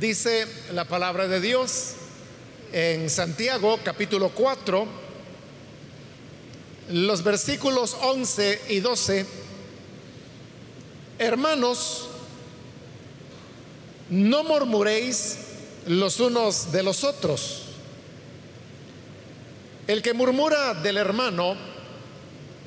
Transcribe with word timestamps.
Dice 0.00 0.46
la 0.72 0.86
palabra 0.86 1.28
de 1.28 1.40
Dios 1.40 1.92
en 2.72 3.08
Santiago 3.08 3.78
capítulo 3.84 4.30
4, 4.30 4.86
los 6.90 7.22
versículos 7.22 7.96
11 8.00 8.62
y 8.70 8.80
12. 8.80 9.26
Hermanos, 11.18 12.08
no 14.10 14.42
murmuréis 14.42 15.36
los 15.86 16.18
unos 16.18 16.72
de 16.72 16.82
los 16.82 17.04
otros. 17.04 17.62
El 19.86 20.02
que 20.02 20.12
murmura 20.12 20.74
del 20.74 20.96
hermano 20.96 21.54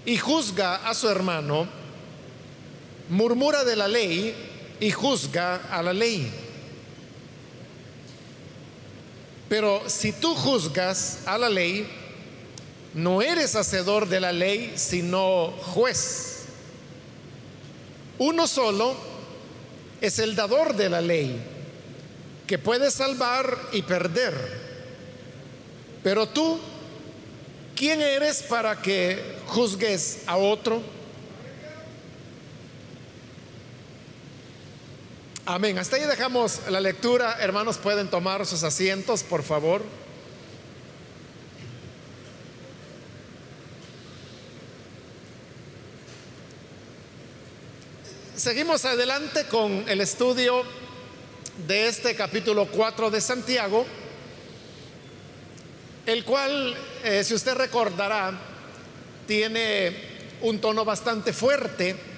y 0.06 0.18
juzga 0.18 0.88
a 0.88 0.94
su 0.94 1.10
hermano, 1.10 1.68
murmura 3.10 3.66
de 3.66 3.76
la 3.76 3.90
ley 3.90 4.34
y 4.80 4.92
juzga 4.92 5.56
a 5.70 5.84
la 5.84 5.92
ley. 5.92 6.46
Pero 9.50 9.90
si 9.90 10.12
tú 10.12 10.36
juzgas 10.36 11.20
a 11.26 11.38
la 11.38 11.50
ley, 11.50 11.88
no 12.94 13.22
eres 13.22 13.56
hacedor 13.56 14.08
de 14.08 14.20
la 14.20 14.32
ley, 14.32 14.74
sino 14.76 15.52
juez. 15.74 16.46
Uno 18.18 18.48
solo 18.48 18.96
es 20.02 20.20
el 20.20 20.36
dador 20.36 20.76
de 20.76 20.90
la 20.90 21.02
ley, 21.02 21.40
que 22.46 22.58
puede 22.58 22.92
salvar 22.92 23.58
y 23.72 23.84
perder. 23.84 24.34
Pero 26.04 26.28
tú, 26.28 26.60
¿quién 27.76 28.02
eres 28.02 28.42
para 28.44 28.82
que 28.82 29.38
juzgues 29.48 30.24
a 30.26 30.38
otro? 30.38 30.82
Amén. 35.50 35.80
Hasta 35.80 35.96
ahí 35.96 36.04
dejamos 36.04 36.60
la 36.70 36.82
lectura. 36.82 37.38
Hermanos, 37.40 37.78
pueden 37.78 38.10
tomar 38.10 38.46
sus 38.46 38.64
asientos, 38.64 39.24
por 39.24 39.44
favor. 39.44 39.82
Seguimos 48.36 48.84
adelante 48.84 49.46
con 49.46 49.88
el 49.88 50.02
estudio 50.02 50.64
de 51.66 51.88
este 51.88 52.14
capítulo 52.14 52.68
4 52.68 53.10
de 53.10 53.22
Santiago, 53.22 53.86
el 56.06 56.26
cual, 56.26 56.76
eh, 57.06 57.24
si 57.24 57.34
usted 57.34 57.54
recordará, 57.54 58.38
tiene 59.26 59.96
un 60.42 60.60
tono 60.60 60.84
bastante 60.84 61.32
fuerte 61.32 62.17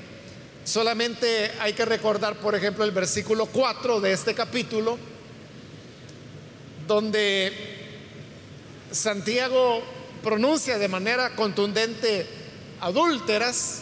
Solamente 0.69 1.51
hay 1.59 1.73
que 1.73 1.83
recordar, 1.83 2.35
por 2.35 2.53
ejemplo, 2.53 2.83
el 2.83 2.91
versículo 2.91 3.47
4 3.47 4.01
de 4.01 4.11
este 4.11 4.35
capítulo, 4.35 4.99
donde 6.85 7.51
Santiago 8.91 9.81
pronuncia 10.21 10.77
de 10.77 10.87
manera 10.87 11.35
contundente 11.35 12.27
adúlteras. 12.81 13.81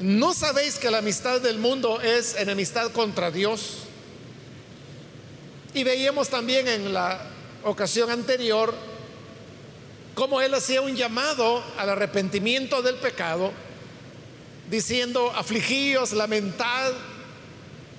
¿No 0.00 0.34
sabéis 0.34 0.74
que 0.74 0.90
la 0.90 0.98
amistad 0.98 1.40
del 1.40 1.58
mundo 1.58 1.98
es 2.02 2.36
enemistad 2.36 2.92
contra 2.92 3.30
Dios? 3.30 3.84
Y 5.72 5.82
veíamos 5.82 6.28
también 6.28 6.68
en 6.68 6.92
la 6.92 7.22
ocasión 7.64 8.10
anterior 8.10 8.74
cómo 10.14 10.42
él 10.42 10.52
hacía 10.52 10.82
un 10.82 10.94
llamado 10.94 11.64
al 11.78 11.88
arrepentimiento 11.88 12.82
del 12.82 12.96
pecado 12.96 13.50
diciendo, 14.70 15.32
afligíos, 15.34 16.12
lamentad, 16.12 16.92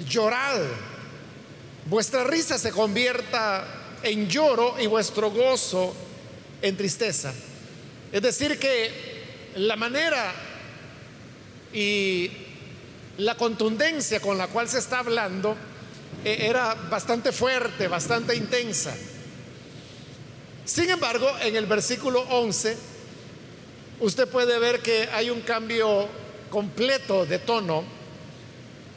llorad, 0.07 0.61
vuestra 1.85 2.23
risa 2.23 2.57
se 2.57 2.71
convierta 2.71 3.65
en 4.03 4.29
lloro 4.29 4.75
y 4.79 4.87
vuestro 4.87 5.29
gozo 5.29 5.93
en 6.61 6.77
tristeza. 6.77 7.33
Es 8.11 8.21
decir, 8.21 8.57
que 8.57 9.11
la 9.57 9.75
manera 9.75 10.33
y 11.73 12.31
la 13.17 13.35
contundencia 13.35 14.19
con 14.21 14.37
la 14.37 14.47
cual 14.47 14.69
se 14.69 14.79
está 14.79 14.99
hablando 14.99 15.55
eh, 16.23 16.37
era 16.39 16.73
bastante 16.89 17.31
fuerte, 17.31 17.87
bastante 17.87 18.35
intensa. 18.35 18.95
Sin 20.63 20.89
embargo, 20.89 21.29
en 21.41 21.55
el 21.55 21.65
versículo 21.65 22.21
11, 22.21 22.77
usted 23.99 24.27
puede 24.27 24.57
ver 24.57 24.81
que 24.81 25.09
hay 25.11 25.29
un 25.29 25.41
cambio 25.41 26.07
completo 26.51 27.25
de 27.25 27.39
tono, 27.39 27.83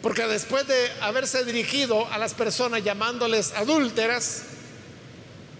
porque 0.02 0.26
después 0.26 0.66
de 0.66 0.90
haberse 1.00 1.46
dirigido 1.46 2.06
a 2.12 2.18
las 2.18 2.34
personas 2.34 2.84
llamándoles 2.84 3.52
adúlteras, 3.52 4.42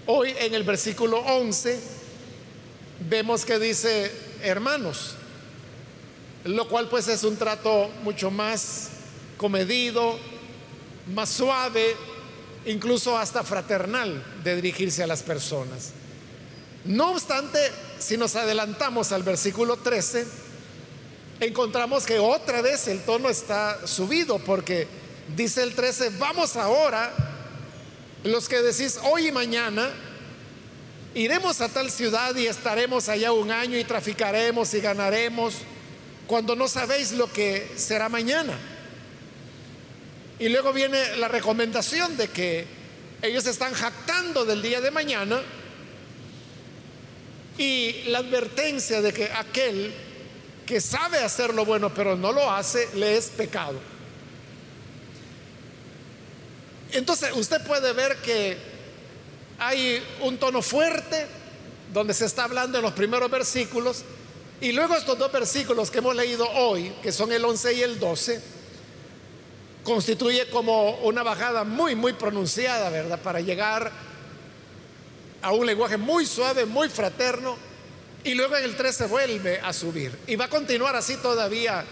hoy 0.05 0.35
en 0.39 0.55
el 0.55 0.65
versículo 0.65 1.21
11 1.21 1.81
vemos 3.09 3.47
que 3.47 3.59
dice 3.59 4.13
hermanos, 4.43 5.15
lo 6.45 6.69
cual 6.69 6.91
pues 6.91 7.09
es 7.09 7.25
un 7.25 7.37
trato 7.39 7.89
mucho 8.03 8.31
más 8.31 8.91
comedido, 9.39 10.19
más 11.15 11.31
suave, 11.31 11.97
incluso 12.67 13.17
hasta 13.17 13.43
fraternal 13.43 14.23
de 14.43 14.57
dirigirse 14.57 15.03
a 15.03 15.07
las 15.07 15.23
personas. 15.23 15.93
No 16.85 17.13
obstante, 17.13 17.59
si 17.99 18.19
nos 18.19 18.37
adelantamos 18.37 19.13
al 19.13 19.23
versículo 19.23 19.79
13, 19.79 20.44
encontramos 21.45 22.07
que 22.07 22.19
otra 22.19 22.63
vez 22.63 22.89
el 22.89 23.03
tono 23.03 23.29
está 23.29 23.87
subido 23.87 24.39
porque 24.39 24.87
dice 25.37 25.63
el 25.63 25.75
13, 25.75 26.11
vamos 26.19 26.57
ahora, 26.57 27.13
los 28.25 28.49
que 28.49 28.63
decís 28.63 28.99
hoy 29.03 29.29
y 29.29 29.33
mañana, 29.33 29.91
iremos 31.15 31.61
a 31.61 31.69
tal 31.69 31.91
ciudad 31.91 32.35
y 32.37 32.47
estaremos 32.47 33.09
allá 33.09 33.33
un 33.33 33.51
año 33.51 33.79
y 33.79 33.85
traficaremos 33.85 34.75
y 34.75 34.81
ganaremos 34.81 35.55
cuando 36.27 36.57
no 36.57 36.69
sabéis 36.69 37.13
lo 37.13 37.31
que 37.31 37.73
será 37.77 38.09
mañana. 38.09 38.59
Y 40.39 40.49
luego 40.49 40.73
viene 40.73 41.17
la 41.17 41.29
recomendación 41.29 42.17
de 42.17 42.29
que 42.29 42.67
ellos 43.23 43.47
están 43.47 43.73
jactando 43.73 44.45
del 44.45 44.63
día 44.63 44.81
de 44.81 44.91
mañana 44.91 45.41
y 47.57 48.03
la 48.07 48.19
advertencia 48.19 49.01
de 49.01 49.13
que 49.13 49.31
aquel 49.33 49.95
que 50.67 50.81
sabe 50.81 51.19
hacer 51.19 51.55
lo 51.55 51.65
bueno 51.65 51.93
pero 51.93 52.17
no 52.17 52.33
lo 52.33 52.51
hace, 52.51 52.89
le 52.95 53.17
es 53.17 53.27
pecado. 53.29 53.79
Entonces 56.93 57.31
usted 57.35 57.65
puede 57.67 57.93
ver 57.93 58.17
que 58.19 58.57
hay 59.59 60.03
un 60.23 60.39
tono 60.39 60.63
fuerte 60.63 61.27
donde 61.93 62.15
se 62.15 62.27
está 62.27 62.45
hablando 62.45 62.79
en 62.79 62.85
los 62.85 62.93
primeros 62.93 63.31
versículos 63.31 64.05
y 64.61 64.73
luego 64.73 64.95
estos 64.97 65.19
dos 65.19 65.31
versículos 65.31 65.91
que 65.91 65.99
hemos 65.99 66.15
leído 66.15 66.49
hoy, 66.51 66.93
que 67.03 67.13
son 67.13 67.33
el 67.33 67.45
11 67.45 67.75
y 67.75 67.83
el 67.83 67.99
12, 67.99 68.41
constituye 69.83 70.49
como 70.49 70.97
una 71.01 71.23
bajada 71.23 71.65
muy, 71.65 71.95
muy 71.95 72.15
pronunciada, 72.15 72.89
¿verdad? 72.89 73.21
Para 73.21 73.41
llegar 73.41 73.93
a 75.43 75.53
un 75.53 75.67
lenguaje 75.67 75.97
muy 75.97 76.25
suave, 76.25 76.65
muy 76.65 76.89
fraterno, 76.89 77.57
y 78.25 78.35
luego 78.35 78.57
en 78.57 78.65
el 78.65 78.75
13 78.75 79.07
vuelve 79.07 79.61
a 79.61 79.73
subir. 79.73 80.19
Y 80.27 80.37
va 80.37 80.47
a 80.47 80.49
continuar 80.49 80.97
así 80.97 81.17
todavía 81.19 81.85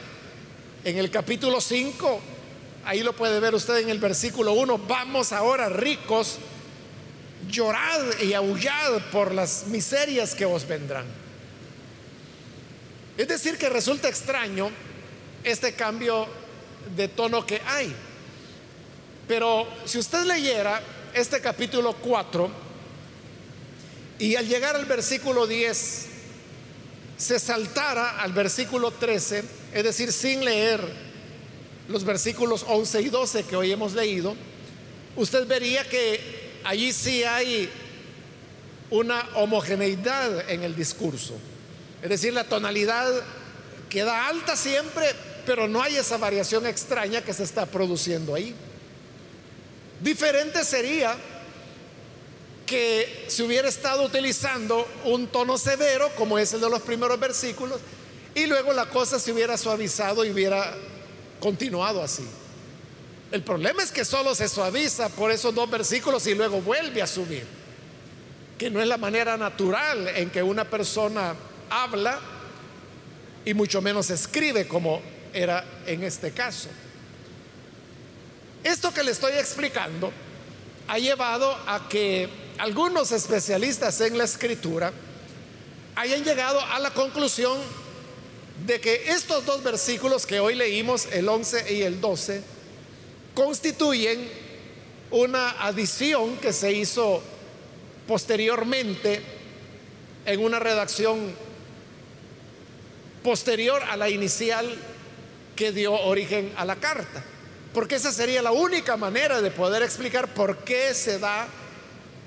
en 0.82 0.98
el 0.98 1.10
capítulo 1.10 1.60
5. 1.60 2.20
Ahí 2.86 3.02
lo 3.02 3.14
puede 3.14 3.38
ver 3.38 3.54
usted 3.54 3.76
en 3.76 3.90
el 3.90 3.98
versículo 3.98 4.54
1. 4.54 4.78
Vamos 4.78 5.32
ahora 5.32 5.68
ricos, 5.68 6.38
llorad 7.48 8.18
y 8.22 8.32
aullad 8.32 9.02
por 9.12 9.34
las 9.34 9.66
miserias 9.66 10.34
que 10.34 10.46
os 10.46 10.66
vendrán. 10.66 11.04
Es 13.18 13.28
decir, 13.28 13.58
que 13.58 13.68
resulta 13.68 14.08
extraño 14.08 14.70
este 15.44 15.74
cambio 15.74 16.26
de 16.96 17.08
tono 17.08 17.44
que 17.44 17.60
hay. 17.66 17.94
Pero 19.28 19.68
si 19.84 19.98
usted 19.98 20.24
leyera 20.24 20.80
este 21.12 21.42
capítulo 21.42 21.92
4 21.92 22.50
y 24.18 24.34
al 24.34 24.48
llegar 24.48 24.76
al 24.76 24.86
versículo 24.86 25.46
10, 25.46 26.11
se 27.22 27.38
saltara 27.38 28.20
al 28.20 28.32
versículo 28.32 28.90
13, 28.90 29.44
es 29.72 29.84
decir, 29.84 30.12
sin 30.12 30.44
leer 30.44 30.80
los 31.88 32.02
versículos 32.04 32.64
11 32.68 33.00
y 33.00 33.08
12 33.10 33.44
que 33.44 33.54
hoy 33.54 33.70
hemos 33.70 33.92
leído, 33.94 34.34
usted 35.14 35.46
vería 35.46 35.88
que 35.88 36.60
allí 36.64 36.92
sí 36.92 37.22
hay 37.22 37.70
una 38.90 39.24
homogeneidad 39.36 40.50
en 40.50 40.64
el 40.64 40.74
discurso. 40.74 41.34
Es 42.02 42.08
decir, 42.08 42.32
la 42.32 42.44
tonalidad 42.44 43.08
queda 43.88 44.26
alta 44.26 44.56
siempre, 44.56 45.06
pero 45.46 45.68
no 45.68 45.80
hay 45.80 45.96
esa 45.96 46.16
variación 46.16 46.66
extraña 46.66 47.22
que 47.22 47.32
se 47.32 47.44
está 47.44 47.66
produciendo 47.66 48.34
ahí. 48.34 48.52
Diferente 50.00 50.64
sería 50.64 51.16
que 52.72 53.26
se 53.28 53.42
hubiera 53.42 53.68
estado 53.68 54.02
utilizando 54.02 54.88
un 55.04 55.26
tono 55.26 55.58
severo, 55.58 56.10
como 56.16 56.38
es 56.38 56.54
el 56.54 56.62
de 56.62 56.70
los 56.70 56.80
primeros 56.80 57.20
versículos, 57.20 57.78
y 58.34 58.46
luego 58.46 58.72
la 58.72 58.86
cosa 58.86 59.18
se 59.18 59.30
hubiera 59.30 59.58
suavizado 59.58 60.24
y 60.24 60.30
hubiera 60.30 60.74
continuado 61.38 62.02
así. 62.02 62.24
El 63.30 63.42
problema 63.42 63.82
es 63.82 63.92
que 63.92 64.06
solo 64.06 64.34
se 64.34 64.48
suaviza 64.48 65.10
por 65.10 65.30
esos 65.30 65.54
dos 65.54 65.68
versículos 65.68 66.26
y 66.26 66.34
luego 66.34 66.62
vuelve 66.62 67.02
a 67.02 67.06
subir, 67.06 67.44
que 68.56 68.70
no 68.70 68.80
es 68.80 68.88
la 68.88 68.96
manera 68.96 69.36
natural 69.36 70.08
en 70.08 70.30
que 70.30 70.42
una 70.42 70.64
persona 70.64 71.34
habla 71.68 72.20
y 73.44 73.52
mucho 73.52 73.82
menos 73.82 74.08
escribe 74.08 74.66
como 74.66 75.02
era 75.34 75.62
en 75.84 76.04
este 76.04 76.30
caso. 76.30 76.70
Esto 78.64 78.94
que 78.94 79.02
le 79.02 79.10
estoy 79.10 79.34
explicando 79.34 80.10
ha 80.88 80.98
llevado 80.98 81.54
a 81.66 81.86
que 81.90 82.40
algunos 82.62 83.10
especialistas 83.10 84.00
en 84.02 84.16
la 84.16 84.22
escritura 84.22 84.92
hayan 85.96 86.22
llegado 86.22 86.60
a 86.60 86.78
la 86.78 86.92
conclusión 86.92 87.58
de 88.64 88.80
que 88.80 89.10
estos 89.10 89.44
dos 89.44 89.64
versículos 89.64 90.26
que 90.26 90.38
hoy 90.38 90.54
leímos, 90.54 91.08
el 91.10 91.28
11 91.28 91.74
y 91.74 91.82
el 91.82 92.00
12, 92.00 92.40
constituyen 93.34 94.30
una 95.10 95.66
adición 95.66 96.36
que 96.36 96.52
se 96.52 96.72
hizo 96.72 97.20
posteriormente 98.06 99.20
en 100.24 100.44
una 100.44 100.60
redacción 100.60 101.34
posterior 103.24 103.82
a 103.90 103.96
la 103.96 104.08
inicial 104.08 104.72
que 105.56 105.72
dio 105.72 105.94
origen 105.94 106.52
a 106.56 106.64
la 106.64 106.76
carta. 106.76 107.24
Porque 107.74 107.96
esa 107.96 108.12
sería 108.12 108.40
la 108.40 108.52
única 108.52 108.96
manera 108.96 109.42
de 109.42 109.50
poder 109.50 109.82
explicar 109.82 110.32
por 110.32 110.58
qué 110.58 110.94
se 110.94 111.18
da 111.18 111.48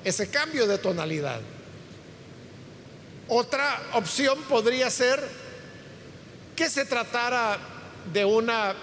ese 0.05 0.29
cambio 0.29 0.67
de 0.67 0.77
tonalidad. 0.77 1.41
Otra 3.27 3.81
opción 3.93 4.39
podría 4.43 4.89
ser 4.91 5.21
que 6.55 6.69
se 6.69 6.85
tratara 6.85 7.57
de 8.13 8.23
una 8.23 8.75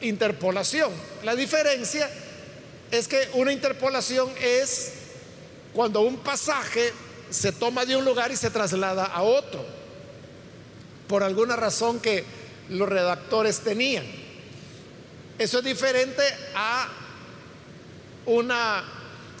interpolación. 0.00 0.92
La 1.24 1.34
diferencia 1.34 2.08
es 2.90 3.08
que 3.08 3.28
una 3.34 3.52
interpolación 3.52 4.30
es 4.40 4.92
cuando 5.74 6.02
un 6.02 6.18
pasaje 6.18 6.92
se 7.30 7.50
toma 7.50 7.84
de 7.84 7.96
un 7.96 8.04
lugar 8.04 8.30
y 8.30 8.36
se 8.36 8.48
traslada 8.48 9.06
a 9.06 9.22
otro, 9.22 9.66
por 11.08 11.24
alguna 11.24 11.56
razón 11.56 11.98
que 11.98 12.24
los 12.68 12.88
redactores 12.88 13.58
tenían. 13.58 14.06
Eso 15.36 15.58
es 15.58 15.64
diferente 15.64 16.22
a 16.54 16.88
una 18.26 18.84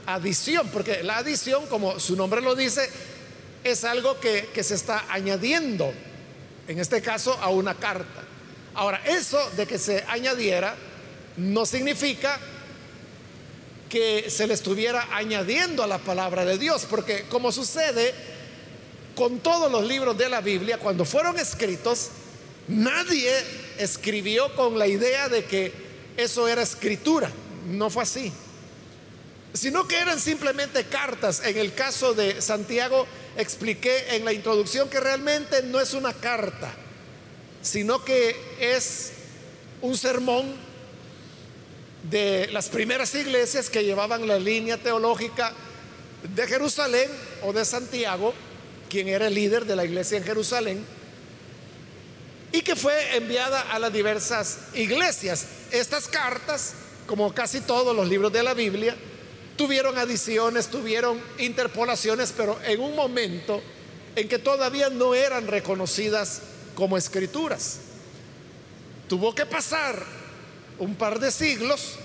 adición, 0.06 0.68
porque 0.72 1.02
la 1.02 1.18
adición, 1.18 1.66
como 1.66 1.98
su 2.00 2.16
nombre 2.16 2.40
lo 2.40 2.54
dice, 2.54 2.88
es 3.64 3.84
algo 3.84 4.20
que, 4.20 4.50
se 4.62 4.74
está 4.74 5.04
añadiendo, 5.08 5.92
en 6.68 6.78
este 6.78 7.00
caso, 7.00 7.32
a 7.40 7.48
una 7.48 7.74
carta. 7.74 8.22
Ahora, 8.74 9.02
eso 9.06 9.38
de 9.56 9.66
que 9.66 9.78
se 9.78 10.04
añadiera 10.08 10.76
no 11.36 11.64
significa 11.64 12.38
que 13.88 14.28
se 14.28 14.46
le 14.46 14.54
estuviera 14.54 15.08
añadiendo 15.12 15.82
a 15.82 15.86
la 15.86 15.98
palabra 15.98 16.44
de 16.44 16.58
Dios, 16.58 16.86
porque 16.88 17.24
como 17.28 17.52
sucede 17.52 18.12
con 19.14 19.38
todos 19.38 19.70
los 19.70 19.86
libros 19.86 20.18
de 20.18 20.28
la 20.28 20.40
Biblia, 20.40 20.78
cuando 20.78 21.04
fueron 21.04 21.38
escritos, 21.38 22.10
nadie 22.68 23.32
escribió 23.78 24.54
con 24.56 24.78
la 24.78 24.86
idea 24.86 25.28
de 25.28 25.44
que 25.44 25.72
eso 26.16 26.48
era 26.48 26.62
escritura, 26.62 27.30
no 27.68 27.90
fue 27.90 28.02
así, 28.02 28.32
sino 29.54 29.86
que 29.86 29.96
eran 29.96 30.20
simplemente 30.20 30.84
cartas. 30.84 31.40
En 31.44 31.56
el 31.56 31.72
caso 31.74 32.12
de 32.12 32.42
Santiago, 32.42 33.06
expliqué 33.36 34.16
en 34.16 34.24
la 34.24 34.32
introducción 34.32 34.90
que 34.90 34.98
realmente 34.98 35.62
no 35.62 35.80
es 35.80 35.94
una 35.94 36.12
carta, 36.12 36.74
sino 37.62 38.04
que 38.04 38.36
es 38.58 39.12
un 39.80 39.96
sermón 39.96 40.54
de 42.10 42.48
las 42.50 42.68
primeras 42.68 43.14
iglesias 43.14 43.70
que 43.70 43.84
llevaban 43.84 44.26
la 44.26 44.38
línea 44.38 44.76
teológica 44.76 45.52
de 46.34 46.46
Jerusalén 46.46 47.08
o 47.42 47.52
de 47.52 47.64
Santiago, 47.64 48.34
quien 48.90 49.08
era 49.08 49.28
el 49.28 49.34
líder 49.34 49.66
de 49.66 49.76
la 49.76 49.84
iglesia 49.84 50.18
en 50.18 50.24
Jerusalén, 50.24 50.84
y 52.50 52.62
que 52.62 52.74
fue 52.74 53.16
enviada 53.16 53.60
a 53.60 53.78
las 53.78 53.92
diversas 53.92 54.58
iglesias. 54.74 55.46
Estas 55.70 56.08
cartas, 56.08 56.74
como 57.06 57.32
casi 57.32 57.60
todos 57.60 57.94
los 57.94 58.08
libros 58.08 58.32
de 58.32 58.42
la 58.42 58.54
Biblia, 58.54 58.96
Tuvieron 59.56 59.96
adiciones, 59.98 60.68
tuvieron 60.68 61.20
interpolaciones, 61.38 62.32
pero 62.36 62.58
en 62.64 62.80
un 62.80 62.96
momento 62.96 63.62
en 64.16 64.28
que 64.28 64.38
todavía 64.38 64.90
no 64.90 65.14
eran 65.14 65.46
reconocidas 65.46 66.42
como 66.74 66.96
escrituras. 66.96 67.78
Tuvo 69.08 69.34
que 69.34 69.46
pasar 69.46 70.02
un 70.78 70.94
par 70.96 71.20
de 71.20 71.30
siglos 71.30 71.96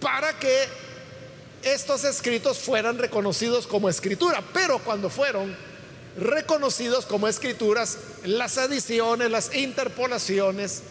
para 0.00 0.38
que 0.38 0.66
estos 1.62 2.04
escritos 2.04 2.58
fueran 2.58 2.98
reconocidos 2.98 3.66
como 3.66 3.88
escritura, 3.88 4.42
pero 4.52 4.78
cuando 4.78 5.10
fueron 5.10 5.56
reconocidos 6.16 7.06
como 7.06 7.28
escrituras, 7.28 7.98
las 8.24 8.58
adiciones, 8.58 9.30
las 9.30 9.54
interpolaciones 9.54 10.82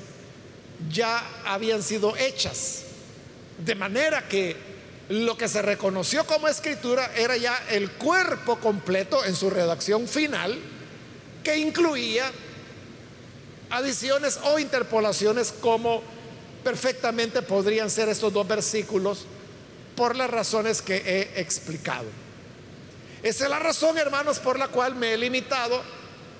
ya 0.92 1.24
habían 1.46 1.84
sido 1.84 2.16
hechas. 2.18 2.84
De 3.58 3.76
manera 3.76 4.28
que 4.28 4.56
lo 5.10 5.38
que 5.38 5.48
se 5.48 5.62
reconoció 5.62 6.26
como 6.26 6.48
escritura 6.48 7.12
era 7.16 7.38
ya 7.38 7.58
el 7.70 7.92
cuerpo 7.92 8.58
completo 8.60 9.24
en 9.24 9.36
su 9.36 9.50
redacción 9.50 10.08
final, 10.08 10.60
que 11.44 11.58
incluía 11.58 12.30
adiciones 13.70 14.40
o 14.44 14.60
interpolaciones 14.60 15.54
como 15.62 16.02
perfectamente 16.64 17.42
podrían 17.42 17.90
ser 17.90 18.10
estos 18.10 18.34
dos 18.34 18.48
versículos 18.48 19.26
por 19.96 20.16
las 20.16 20.30
razones 20.30 20.82
que 20.82 20.98
he 20.98 21.42
explicado. 21.42 22.06
Esa 23.24 23.46
es 23.46 23.50
la 23.50 23.60
razón, 23.60 23.98
hermanos, 23.98 24.40
por 24.40 24.60
la 24.60 24.68
cual 24.68 24.96
me 24.96 25.14
he 25.14 25.18
limitado 25.18 25.82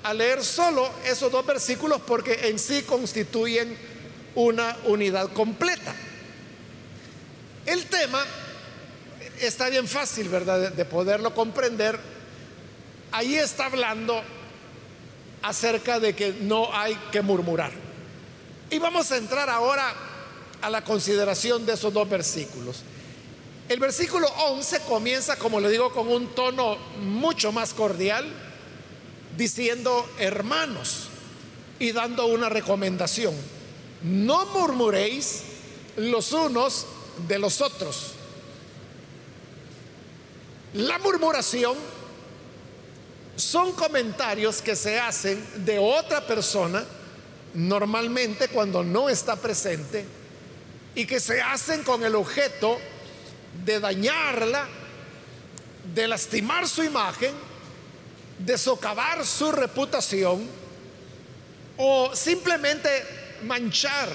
a 0.04 0.14
leer 0.14 0.44
solo 0.44 0.90
esos 1.06 1.32
dos 1.32 1.46
versículos 1.46 2.02
porque 2.06 2.50
en 2.50 2.60
sí 2.60 2.84
constituyen 2.84 3.78
una 4.36 4.78
unidad 4.86 5.32
completa. 5.34 5.96
El 7.66 7.86
tema 7.86 8.24
está 9.42 9.70
bien 9.70 9.88
fácil, 9.88 10.30
¿verdad? 10.30 10.72
De, 10.72 10.86
poderlo 10.86 11.34
comprender. 11.34 12.00
Ahí 13.12 13.36
está 13.36 13.66
hablando 13.66 14.22
acerca 15.42 16.00
de 16.00 16.16
que 16.16 16.34
no 16.42 16.74
hay 16.74 16.96
que 17.12 17.22
murmurar. 17.22 17.72
Y 18.70 18.80
vamos 18.80 19.12
a 19.12 19.18
entrar 19.18 19.50
ahora 19.50 19.94
a 20.62 20.70
la 20.70 20.84
consideración 20.84 21.66
de 21.66 21.74
esos 21.74 21.94
dos 21.94 22.10
versículos. 22.10 22.84
El 23.70 23.80
versículo 23.80 24.28
11 24.28 24.82
comienza, 24.82 25.38
como 25.38 25.60
le 25.60 25.70
digo, 25.70 25.92
con 25.92 26.08
un 26.08 26.28
tono 26.34 26.78
mucho 27.02 27.52
más 27.52 27.74
cordial, 27.74 28.26
diciendo 29.38 30.10
hermanos 30.20 31.08
y 31.80 31.92
dando 31.92 32.26
una 32.28 32.50
recomendación. 32.50 33.36
No 34.04 34.46
murmuréis 34.48 35.44
los 35.98 36.32
unos 36.32 36.86
de 37.28 37.40
los 37.40 37.62
otros. 37.62 38.17
La 40.78 41.00
murmuración 41.00 41.76
son 43.36 43.72
comentarios 43.72 44.62
que 44.62 44.76
se 44.76 45.00
hacen 45.00 45.44
de 45.66 45.80
otra 45.80 46.28
persona, 46.28 46.86
normalmente 47.56 48.48
cuando 48.50 48.84
no 48.84 49.10
está 49.10 49.36
presente, 49.36 50.06
y 50.94 51.08
que 51.08 51.20
se 51.20 51.42
hacen 51.42 51.84
con 51.84 52.04
el 52.06 52.14
objeto 52.14 52.78
de 53.66 53.80
dañarla, 53.80 54.68
de 55.96 56.08
lastimar 56.08 56.68
su 56.68 56.84
imagen, 56.84 57.34
de 58.38 58.56
socavar 58.56 59.26
su 59.26 59.52
reputación 59.52 60.48
o 61.78 62.16
simplemente 62.16 62.88
manchar 63.46 64.10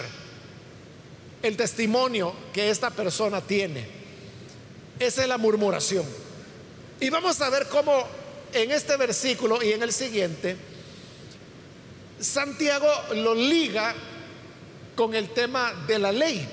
el 1.42 1.57
testimonio 1.57 2.33
que 2.52 2.71
esta 2.71 2.90
persona 2.90 3.40
tiene. 3.40 3.85
Esa 5.00 5.23
es 5.23 5.28
la 5.28 5.38
murmuración. 5.38 6.32
Y 7.03 7.11
vamos 7.11 7.41
a 7.41 7.51
ver 7.51 7.67
cómo 7.67 8.07
en 8.53 8.71
este 8.71 8.97
versículo 8.97 9.61
y 9.61 9.73
en 9.73 9.83
el 9.83 9.93
siguiente, 9.93 10.57
Santiago 12.21 12.87
lo 13.17 13.35
liga 13.35 13.93
con 14.95 15.13
el 15.13 15.31
tema 15.31 15.73
de 15.89 15.99
la 15.99 16.13
ley. 16.13 16.49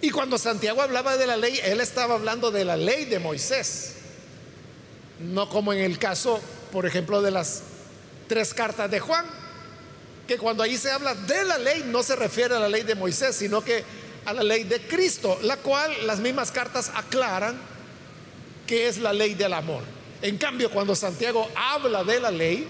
Y 0.00 0.10
cuando 0.10 0.38
Santiago 0.38 0.80
hablaba 0.80 1.16
de 1.16 1.26
la 1.26 1.36
ley, 1.36 1.58
él 1.64 1.80
estaba 1.80 2.14
hablando 2.14 2.52
de 2.52 2.64
la 2.64 2.76
ley 2.76 3.06
de 3.06 3.18
Moisés. 3.18 3.94
No 5.18 5.48
como 5.48 5.72
en 5.72 5.80
el 5.80 5.98
caso, 5.98 6.40
por 6.70 6.86
ejemplo, 6.86 7.20
de 7.20 7.32
las 7.32 7.62
tres 8.28 8.54
cartas 8.54 8.88
de 8.88 9.00
Juan, 9.00 9.26
que 10.28 10.38
cuando 10.38 10.62
ahí 10.62 10.76
se 10.76 10.92
habla 10.92 11.16
de 11.16 11.44
la 11.46 11.58
ley 11.58 11.82
no 11.84 12.04
se 12.04 12.14
refiere 12.14 12.54
a 12.54 12.60
la 12.60 12.68
ley 12.68 12.84
de 12.84 12.94
Moisés, 12.94 13.34
sino 13.34 13.60
que 13.60 13.82
a 14.24 14.32
la 14.32 14.44
ley 14.44 14.62
de 14.62 14.82
Cristo, 14.82 15.36
la 15.42 15.56
cual 15.56 16.06
las 16.06 16.20
mismas 16.20 16.52
cartas 16.52 16.92
aclaran 16.94 17.74
que 18.66 18.88
es 18.88 18.98
la 18.98 19.12
ley 19.12 19.34
del 19.34 19.52
amor. 19.52 19.82
En 20.22 20.38
cambio, 20.38 20.70
cuando 20.70 20.94
Santiago 20.94 21.48
habla 21.54 22.02
de 22.04 22.20
la 22.20 22.30
ley, 22.30 22.68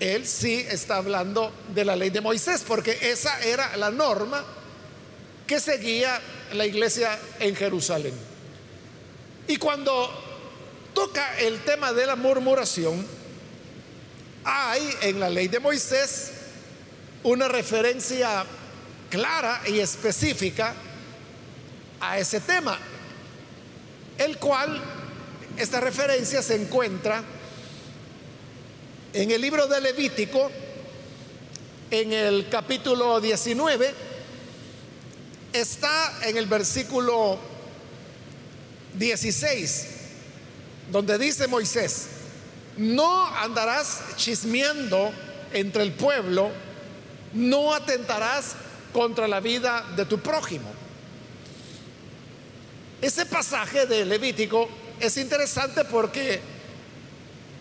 él 0.00 0.26
sí 0.26 0.64
está 0.68 0.96
hablando 0.96 1.52
de 1.74 1.84
la 1.84 1.96
ley 1.96 2.10
de 2.10 2.20
Moisés, 2.20 2.64
porque 2.66 2.96
esa 3.00 3.40
era 3.40 3.76
la 3.76 3.90
norma 3.90 4.44
que 5.46 5.58
seguía 5.60 6.20
la 6.52 6.66
iglesia 6.66 7.18
en 7.40 7.56
Jerusalén. 7.56 8.14
Y 9.48 9.56
cuando 9.56 10.08
toca 10.94 11.38
el 11.38 11.60
tema 11.60 11.92
de 11.92 12.06
la 12.06 12.16
murmuración, 12.16 13.04
hay 14.44 14.94
en 15.02 15.20
la 15.20 15.30
ley 15.30 15.48
de 15.48 15.58
Moisés 15.58 16.32
una 17.22 17.48
referencia 17.48 18.44
clara 19.10 19.62
y 19.66 19.80
específica 19.80 20.74
a 22.00 22.18
ese 22.18 22.40
tema, 22.40 22.78
el 24.18 24.38
cual, 24.38 24.80
esta 25.58 25.80
referencia 25.80 26.40
se 26.40 26.54
encuentra 26.54 27.22
en 29.12 29.30
el 29.30 29.40
libro 29.40 29.66
de 29.66 29.80
Levítico, 29.80 30.50
en 31.90 32.12
el 32.12 32.48
capítulo 32.48 33.20
19, 33.20 33.92
está 35.52 36.20
en 36.22 36.36
el 36.36 36.46
versículo 36.46 37.38
16, 38.94 39.86
donde 40.92 41.18
dice 41.18 41.48
Moisés, 41.48 42.06
no 42.76 43.26
andarás 43.26 44.00
chismeando 44.16 45.10
entre 45.52 45.82
el 45.82 45.92
pueblo, 45.92 46.50
no 47.32 47.74
atentarás 47.74 48.54
contra 48.92 49.26
la 49.26 49.40
vida 49.40 49.84
de 49.96 50.04
tu 50.04 50.20
prójimo. 50.20 50.70
Ese 53.02 53.26
pasaje 53.26 53.86
de 53.86 54.04
Levítico 54.04 54.68
es 55.00 55.16
interesante 55.16 55.84
porque 55.84 56.40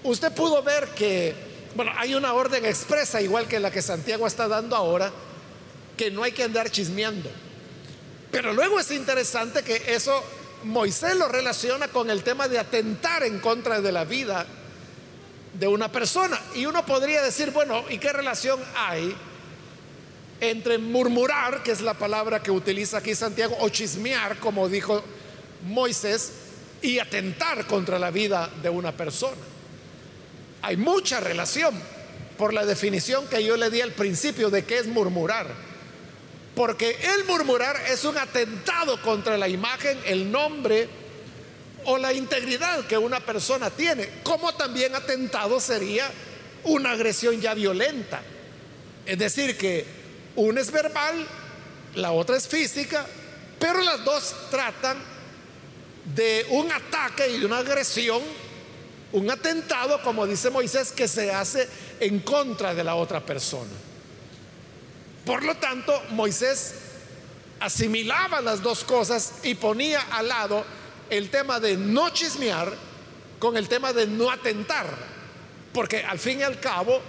usted 0.04 0.32
pudo 0.34 0.64
ver 0.64 0.90
que, 0.90 1.34
bueno, 1.76 1.92
hay 1.96 2.16
una 2.16 2.34
orden 2.34 2.66
expresa, 2.66 3.22
igual 3.22 3.48
que 3.48 3.60
la 3.60 3.72
que 3.72 3.82
Santiago 3.82 4.28
está 4.28 4.48
dando 4.48 4.76
ahora, 4.76 5.12
que 5.96 6.12
no 6.12 6.24
hay 6.24 6.32
que 6.32 6.44
andar 6.44 6.70
chismeando. 6.70 7.30
Pero 8.32 8.54
luego 8.54 8.80
es 8.80 8.92
interesante 8.92 9.64
que 9.64 9.82
eso 9.88 10.24
Moisés 10.64 11.16
lo 11.16 11.28
relaciona 11.28 11.88
con 11.88 12.10
el 12.10 12.24
tema 12.24 12.48
de 12.48 12.60
atentar 12.60 13.24
en 13.24 13.40
contra 13.40 13.82
de 13.82 13.92
la 13.92 14.04
vida 14.04 14.46
de 15.54 15.68
una 15.68 15.92
persona. 15.92 16.40
Y 16.56 16.66
uno 16.66 16.86
podría 16.86 17.22
decir, 17.22 17.52
bueno, 17.52 17.84
¿y 17.90 17.98
qué 17.98 18.12
relación 18.14 18.60
hay 18.76 19.16
entre 20.40 20.78
murmurar, 20.78 21.64
que 21.64 21.72
es 21.72 21.82
la 21.82 21.96
palabra 21.96 22.44
que 22.44 22.52
utiliza 22.52 22.98
aquí 22.98 23.16
Santiago, 23.16 23.56
o 23.60 23.70
chismear, 23.70 24.38
como 24.38 24.70
dijo 24.70 25.04
Moisés, 25.66 26.32
y 26.82 27.00
atentar 27.00 27.66
contra 27.66 28.00
la 28.00 28.12
vida 28.12 28.50
de 28.62 28.70
una 28.70 28.92
persona? 28.92 29.38
Hay 30.62 30.78
mucha 30.78 31.20
relación 31.20 31.74
por 32.38 32.54
la 32.54 32.66
definición 32.66 33.28
que 33.28 33.44
yo 33.44 33.58
le 33.58 33.70
di 33.70 33.82
al 33.82 33.92
principio 33.92 34.50
de 34.50 34.64
qué 34.64 34.78
es 34.78 34.88
murmurar. 34.88 35.48
Porque 36.56 36.98
el 37.16 37.26
murmurar 37.26 37.76
es 37.90 38.04
un 38.04 38.18
atentado 38.18 39.02
contra 39.02 39.38
la 39.38 39.48
imagen, 39.48 40.00
el 40.06 40.32
nombre 40.32 40.88
o 41.86 41.98
la 41.98 42.14
integridad 42.14 42.86
que 42.86 42.98
una 42.98 43.20
persona 43.20 43.70
tiene, 43.70 44.10
como 44.24 44.54
también 44.54 44.96
atentado 44.96 45.60
sería 45.60 46.10
una 46.64 46.92
agresión 46.92 47.40
ya 47.40 47.54
violenta. 47.54 48.22
Es 49.06 49.18
decir, 49.18 49.58
que 49.58 49.86
una 50.36 50.62
es 50.62 50.72
verbal, 50.72 51.26
la 51.96 52.12
otra 52.12 52.38
es 52.38 52.48
física, 52.48 53.06
pero 53.60 53.82
las 53.82 54.04
dos 54.04 54.36
tratan 54.52 54.98
de 56.16 56.46
un 56.50 56.72
ataque 56.72 57.30
y 57.30 57.40
de 57.40 57.46
una 57.46 57.60
agresión, 57.60 58.22
un 59.12 59.30
atentado, 59.30 60.02
como 60.02 60.26
dice 60.26 60.50
Moisés, 60.50 60.92
que 60.92 61.08
se 61.08 61.32
hace 61.32 61.68
en 62.00 62.20
contra 62.20 62.74
de 62.74 62.84
la 62.84 62.96
otra 62.96 63.26
persona. 63.26 63.72
Por 65.26 65.44
lo 65.44 65.56
tanto, 65.58 66.02
Moisés 66.12 66.74
asimilaba 67.60 68.42
las 68.42 68.62
dos 68.62 68.84
cosas 68.84 69.34
y 69.44 69.56
ponía 69.56 70.02
al 70.12 70.28
lado 70.28 70.64
el 71.10 71.30
tema 71.30 71.60
de 71.60 71.76
no 71.76 72.10
chismear 72.12 72.72
con 73.40 73.58
el 73.58 73.68
tema 73.68 73.94
de 73.94 74.08
no 74.08 74.32
atentar, 74.32 74.88
porque 75.74 76.04
al 76.04 76.20
fin 76.20 76.40
y 76.40 76.44
al 76.44 76.60
cabo, 76.60 77.02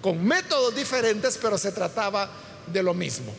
con 0.00 0.24
métodos 0.24 0.74
diferentes, 0.74 1.38
pero 1.40 1.58
se 1.58 1.72
trataba 1.72 2.28
de 2.66 2.82
lo 2.82 2.94
mismo. 2.94 3.32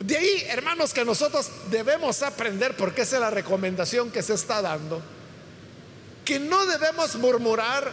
De 0.00 0.16
ahí, 0.16 0.44
hermanos, 0.48 0.92
que 0.92 1.04
nosotros 1.04 1.50
debemos 1.70 2.22
aprender, 2.22 2.76
porque 2.76 3.02
esa 3.02 3.16
es 3.16 3.20
la 3.20 3.30
recomendación 3.30 4.10
que 4.10 4.22
se 4.22 4.34
está 4.34 4.60
dando, 4.60 5.02
que 6.24 6.38
no 6.38 6.66
debemos 6.66 7.16
murmurar 7.16 7.90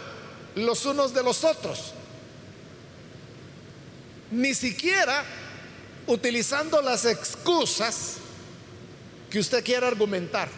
los 0.54 0.84
unos 0.84 1.14
de 1.14 1.22
los 1.22 1.44
otros. 1.44 1.94
Ni 4.30 4.54
siquiera 4.54 5.24
utilizando 6.06 6.82
las 6.82 7.04
excusas 7.04 8.16
que 9.30 9.38
usted 9.38 9.64
quiera 9.64 9.88
argumentar. 9.88 10.48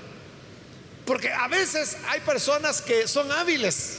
Porque 1.05 1.31
a 1.31 1.47
veces 1.49 1.97
hay 2.09 2.21
personas 2.21 2.83
que 2.83 3.07
son 3.07 3.31
hábiles 3.31 3.99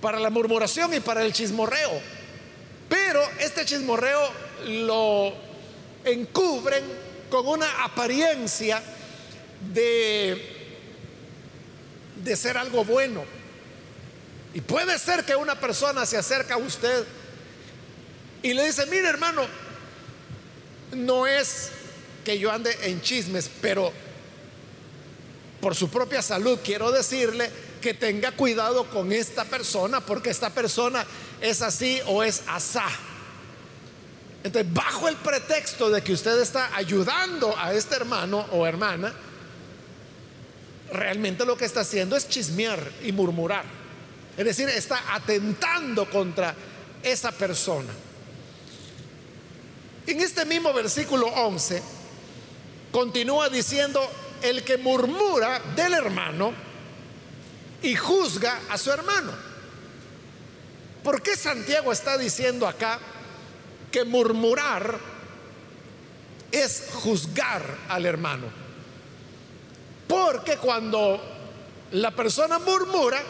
para 0.00 0.20
la 0.20 0.30
murmuración 0.30 0.94
y 0.94 1.00
para 1.00 1.22
el 1.22 1.32
chismorreo, 1.32 2.00
pero 2.88 3.20
este 3.40 3.64
chismorreo 3.64 4.30
lo 4.66 5.34
encubren 6.06 6.84
con 7.30 7.46
una 7.46 7.84
apariencia 7.84 8.82
de, 9.72 10.40
de 12.22 12.36
ser 12.36 12.56
algo 12.56 12.84
bueno. 12.84 13.24
Y 14.54 14.60
puede 14.62 14.98
ser 14.98 15.24
que 15.24 15.36
una 15.36 15.60
persona 15.60 16.06
se 16.06 16.16
acerca 16.16 16.54
a 16.54 16.58
usted 16.58 17.04
y 18.42 18.54
le 18.54 18.64
dice, 18.64 18.86
mire 18.86 19.08
hermano, 19.08 19.42
no 20.92 21.26
es 21.26 21.70
que 22.24 22.38
yo 22.38 22.50
ande 22.50 22.76
en 22.82 23.00
chismes, 23.02 23.50
pero 23.60 23.92
por 25.60 25.74
su 25.74 25.88
propia 25.88 26.22
salud 26.22 26.58
quiero 26.64 26.90
decirle 26.92 27.50
que 27.80 27.92
tenga 27.92 28.32
cuidado 28.32 28.88
con 28.88 29.12
esta 29.12 29.44
persona, 29.44 30.00
porque 30.00 30.30
esta 30.30 30.50
persona 30.50 31.04
es 31.40 31.62
así 31.62 32.00
o 32.06 32.22
es 32.22 32.42
asá. 32.46 32.86
Entonces, 34.46 34.72
bajo 34.72 35.08
el 35.08 35.16
pretexto 35.16 35.90
de 35.90 36.02
que 36.02 36.12
usted 36.12 36.40
está 36.40 36.76
ayudando 36.76 37.52
a 37.58 37.74
este 37.74 37.96
hermano 37.96 38.46
o 38.52 38.64
hermana, 38.64 39.12
realmente 40.92 41.44
lo 41.44 41.56
que 41.56 41.64
está 41.64 41.80
haciendo 41.80 42.14
es 42.14 42.28
chismear 42.28 42.78
y 43.02 43.10
murmurar. 43.10 43.64
Es 44.36 44.44
decir, 44.44 44.68
está 44.68 45.02
atentando 45.12 46.08
contra 46.08 46.54
esa 47.02 47.32
persona. 47.32 47.92
En 50.06 50.20
este 50.20 50.44
mismo 50.44 50.72
versículo 50.72 51.26
11 51.26 51.82
continúa 52.92 53.48
diciendo, 53.48 54.00
el 54.42 54.62
que 54.62 54.76
murmura 54.76 55.60
del 55.74 55.92
hermano 55.92 56.52
y 57.82 57.96
juzga 57.96 58.60
a 58.70 58.78
su 58.78 58.92
hermano. 58.92 59.32
¿Por 61.02 61.20
qué 61.20 61.34
Santiago 61.36 61.90
está 61.90 62.16
diciendo 62.16 62.68
acá 62.68 63.00
que 63.96 64.04
murmurar 64.04 64.98
es 66.52 66.84
juzgar 66.92 67.78
al 67.88 68.04
hermano? 68.04 68.44
Porque 70.06 70.58
cuando 70.58 71.18
la 71.92 72.10
persona 72.10 72.58
murmura, 72.58 73.22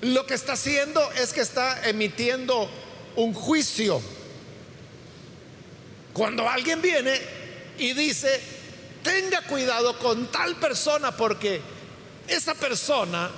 lo 0.00 0.26
que 0.26 0.34
está 0.34 0.54
haciendo 0.54 1.00
es 1.12 1.32
que 1.32 1.42
está 1.42 1.88
emitiendo 1.88 2.68
un 3.14 3.34
juicio 3.34 4.02
cuando 6.12 6.48
alguien 6.48 6.82
viene 6.82 7.16
y 7.78 7.92
dice, 7.92 8.40
tenga 9.04 9.42
cuidado 9.42 9.96
con 10.00 10.26
tal 10.26 10.56
persona 10.56 11.16
porque 11.16 11.60
esa 12.26 12.52
persona 12.56 13.30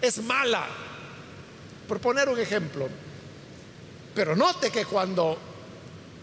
es 0.00 0.22
mala, 0.22 0.68
por 1.88 1.98
poner 1.98 2.28
un 2.28 2.38
ejemplo. 2.38 2.88
Pero 4.14 4.36
note 4.36 4.70
que 4.70 4.84
cuando 4.84 5.47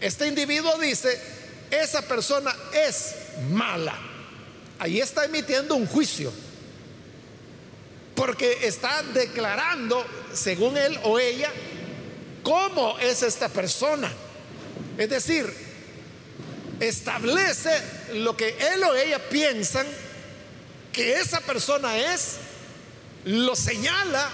este 0.00 0.26
individuo 0.26 0.78
dice, 0.78 1.18
esa 1.70 2.02
persona 2.02 2.54
es 2.72 3.14
mala, 3.50 3.98
ahí 4.78 5.00
está 5.00 5.24
emitiendo 5.24 5.74
un 5.74 5.86
juicio. 5.86 6.32
Porque 8.14 8.66
está 8.66 9.02
declarando, 9.02 10.02
según 10.32 10.78
él 10.78 10.98
o 11.04 11.18
ella, 11.18 11.50
cómo 12.42 12.98
es 12.98 13.22
esta 13.22 13.48
persona. 13.50 14.10
Es 14.96 15.10
decir, 15.10 15.52
establece 16.80 17.78
lo 18.14 18.34
que 18.36 18.56
él 18.72 18.82
o 18.84 18.94
ella 18.94 19.18
piensan 19.28 19.86
que 20.92 21.20
esa 21.20 21.40
persona 21.40 22.14
es, 22.14 22.36
lo 23.24 23.54
señala, 23.54 24.30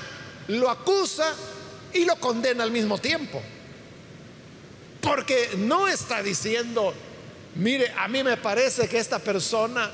lo 0.47 0.71
acusa 0.71 1.35
y 1.93 2.05
lo 2.05 2.17
condena 2.21 2.63
al 2.63 2.71
mismo 2.71 2.99
tiempo. 2.99 3.43
Porque 5.03 5.51
no 5.59 5.89
está 5.89 6.23
diciendo, 6.23 6.95
mire, 7.57 7.93
a 7.99 8.09
mí 8.09 8.23
me 8.23 8.37
parece 8.37 8.89
que 8.89 8.99
esta 8.99 9.19
persona 9.19 9.91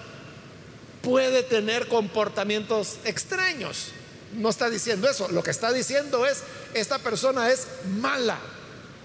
puede 1.02 1.42
tener 1.42 1.88
comportamientos 1.88 2.98
extraños. 3.04 3.88
No 4.34 4.50
está 4.50 4.68
diciendo 4.68 5.08
eso. 5.08 5.28
Lo 5.28 5.42
que 5.42 5.50
está 5.50 5.72
diciendo 5.72 6.26
es, 6.26 6.42
esta 6.74 6.98
persona 6.98 7.50
es 7.50 7.66
mala. 7.98 8.38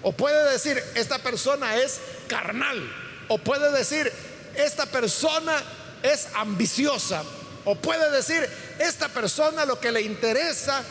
O 0.02 0.12
puede 0.12 0.52
decir, 0.52 0.84
esta 0.96 1.20
persona 1.20 1.78
es 1.78 2.00
carnal. 2.28 2.92
O 3.30 3.38
puede 3.38 3.72
decir, 3.72 4.12
esta 4.56 4.86
persona 4.86 5.64
es 6.04 6.28
ambiciosa. 6.36 7.24
O 7.64 7.76
puede 7.76 8.12
decir, 8.12 8.48
esta 8.80 9.08
persona 9.08 9.66
lo 9.66 9.80
que 9.80 9.92
le 9.92 10.02
interesa 10.02 10.84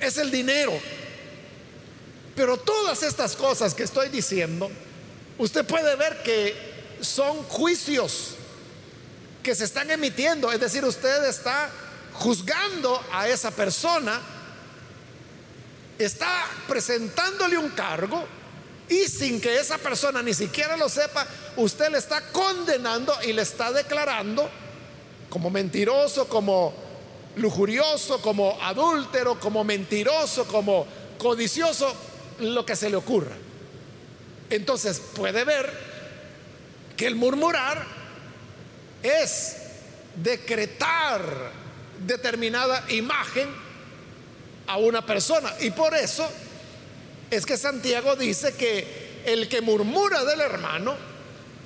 es 0.00 0.18
el 0.18 0.30
dinero. 0.30 0.78
Pero 2.38 2.56
todas 2.56 3.02
estas 3.02 3.34
cosas 3.34 3.74
que 3.74 3.82
estoy 3.82 4.10
diciendo, 4.10 4.70
usted 5.38 5.66
puede 5.66 5.96
ver 5.96 6.22
que 6.22 6.54
son 7.00 7.42
juicios 7.42 8.36
que 9.42 9.56
se 9.56 9.64
están 9.64 9.90
emitiendo. 9.90 10.52
Es 10.52 10.60
decir, 10.60 10.84
usted 10.84 11.24
está 11.24 11.68
juzgando 12.12 13.02
a 13.12 13.28
esa 13.28 13.50
persona, 13.50 14.20
está 15.98 16.46
presentándole 16.68 17.58
un 17.58 17.70
cargo 17.70 18.24
y 18.88 19.08
sin 19.08 19.40
que 19.40 19.58
esa 19.58 19.76
persona 19.76 20.22
ni 20.22 20.32
siquiera 20.32 20.76
lo 20.76 20.88
sepa, 20.88 21.26
usted 21.56 21.90
le 21.90 21.98
está 21.98 22.20
condenando 22.30 23.18
y 23.24 23.32
le 23.32 23.42
está 23.42 23.72
declarando 23.72 24.48
como 25.28 25.50
mentiroso, 25.50 26.28
como 26.28 26.72
lujurioso, 27.34 28.22
como 28.22 28.56
adúltero, 28.62 29.40
como 29.40 29.64
mentiroso, 29.64 30.44
como 30.46 30.86
codicioso, 31.18 31.92
lo 32.40 32.64
que 32.64 32.76
se 32.76 32.90
le 32.90 32.96
ocurra. 32.96 33.36
Entonces 34.50 35.00
puede 35.14 35.44
ver 35.44 35.70
que 36.96 37.06
el 37.06 37.14
murmurar 37.14 37.84
es 39.02 39.56
decretar 40.16 41.52
determinada 42.04 42.84
imagen 42.90 43.48
a 44.66 44.76
una 44.78 45.04
persona. 45.04 45.52
Y 45.60 45.70
por 45.70 45.94
eso 45.94 46.28
es 47.30 47.44
que 47.44 47.56
Santiago 47.56 48.16
dice 48.16 48.54
que 48.54 49.22
el 49.24 49.48
que 49.48 49.60
murmura 49.60 50.24
del 50.24 50.40
hermano 50.40 50.96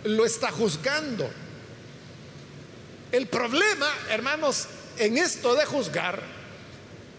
lo 0.05 0.25
está 0.25 0.51
juzgando. 0.51 1.31
El 3.13 3.27
problema, 3.27 3.89
hermanos, 4.09 4.67
en 4.99 5.19
esto 5.19 5.55
de 5.55 5.65
juzgar 5.67 6.23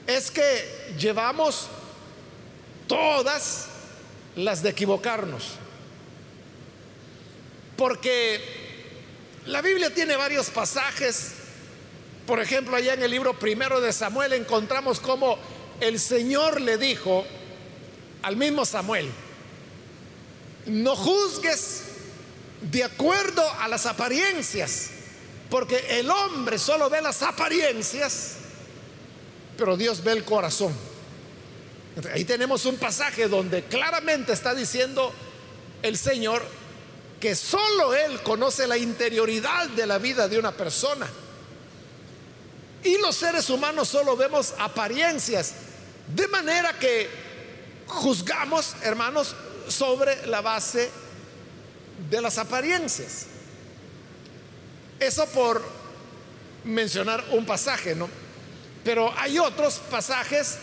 es 0.07 0.31
que 0.31 0.95
llevamos 0.97 1.67
todas 2.93 3.65
las 4.35 4.61
de 4.61 4.69
equivocarnos. 4.69 5.53
Porque 7.75 8.39
la 9.47 9.61
Biblia 9.61 9.91
tiene 9.91 10.15
varios 10.15 10.51
pasajes. 10.51 11.33
Por 12.27 12.39
ejemplo, 12.39 12.75
allá 12.75 12.93
en 12.93 13.01
el 13.01 13.09
libro 13.09 13.33
primero 13.39 13.81
de 13.81 13.91
Samuel 13.91 14.33
encontramos 14.33 14.99
cómo 14.99 15.39
el 15.79 15.99
Señor 15.99 16.61
le 16.61 16.77
dijo 16.77 17.25
al 18.21 18.37
mismo 18.37 18.63
Samuel, 18.63 19.09
no 20.67 20.95
juzgues 20.95 21.81
de 22.61 22.83
acuerdo 22.83 23.43
a 23.59 23.67
las 23.67 23.87
apariencias, 23.87 24.91
porque 25.49 25.99
el 25.99 26.09
hombre 26.09 26.57
solo 26.57 26.89
ve 26.89 27.01
las 27.01 27.23
apariencias, 27.23 28.35
pero 29.57 29.75
Dios 29.75 30.03
ve 30.03 30.13
el 30.13 30.23
corazón. 30.23 30.92
Ahí 32.11 32.25
tenemos 32.25 32.65
un 32.65 32.77
pasaje 32.77 33.27
donde 33.27 33.63
claramente 33.65 34.33
está 34.33 34.55
diciendo 34.55 35.13
el 35.81 35.97
Señor 35.97 36.43
que 37.19 37.35
solo 37.35 37.93
Él 37.93 38.21
conoce 38.21 38.67
la 38.67 38.77
interioridad 38.77 39.69
de 39.69 39.85
la 39.85 39.97
vida 39.97 40.27
de 40.27 40.39
una 40.39 40.51
persona. 40.51 41.07
Y 42.83 42.97
los 42.97 43.15
seres 43.15 43.49
humanos 43.49 43.87
solo 43.87 44.17
vemos 44.17 44.53
apariencias. 44.57 45.53
De 46.13 46.27
manera 46.27 46.77
que 46.77 47.09
juzgamos, 47.87 48.75
hermanos, 48.81 49.35
sobre 49.69 50.25
la 50.27 50.41
base 50.41 50.89
de 52.09 52.21
las 52.21 52.37
apariencias. 52.37 53.27
Eso 54.99 55.25
por 55.27 55.63
mencionar 56.63 57.23
un 57.31 57.45
pasaje, 57.45 57.95
¿no? 57.95 58.09
Pero 58.83 59.13
hay 59.17 59.39
otros 59.39 59.79
pasajes 59.89 60.57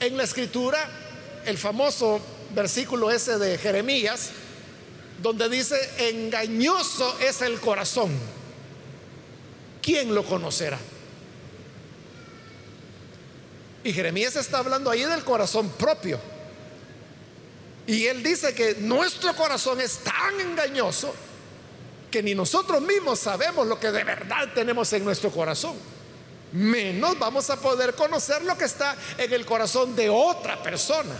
en 0.00 0.16
la 0.16 0.24
escritura, 0.24 0.78
el 1.44 1.58
famoso 1.58 2.20
versículo 2.54 3.10
ese 3.10 3.38
de 3.38 3.58
Jeremías, 3.58 4.30
donde 5.22 5.48
dice, 5.48 5.76
engañoso 6.10 7.18
es 7.20 7.42
el 7.42 7.60
corazón. 7.60 8.10
¿Quién 9.82 10.14
lo 10.14 10.24
conocerá? 10.24 10.78
Y 13.84 13.92
Jeremías 13.92 14.36
está 14.36 14.58
hablando 14.58 14.90
ahí 14.90 15.04
del 15.04 15.24
corazón 15.24 15.70
propio. 15.70 16.20
Y 17.86 18.04
él 18.06 18.22
dice 18.22 18.54
que 18.54 18.76
nuestro 18.80 19.34
corazón 19.34 19.80
es 19.80 19.98
tan 19.98 20.40
engañoso 20.40 21.14
que 22.10 22.22
ni 22.22 22.34
nosotros 22.34 22.82
mismos 22.82 23.18
sabemos 23.18 23.66
lo 23.66 23.80
que 23.80 23.90
de 23.90 24.04
verdad 24.04 24.48
tenemos 24.54 24.92
en 24.92 25.04
nuestro 25.04 25.30
corazón. 25.30 25.74
Menos 26.52 27.18
vamos 27.18 27.50
a 27.50 27.56
poder 27.56 27.94
conocer 27.94 28.42
lo 28.42 28.56
que 28.56 28.64
está 28.64 28.96
en 29.18 29.32
el 29.32 29.44
corazón 29.44 29.94
de 29.94 30.08
otra 30.08 30.62
persona. 30.62 31.14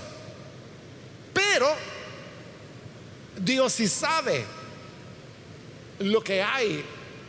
Pero 1.34 1.68
Dios 3.38 3.72
sí 3.72 3.88
sabe 3.88 4.44
lo 6.00 6.22
que 6.22 6.42
hay 6.42 6.84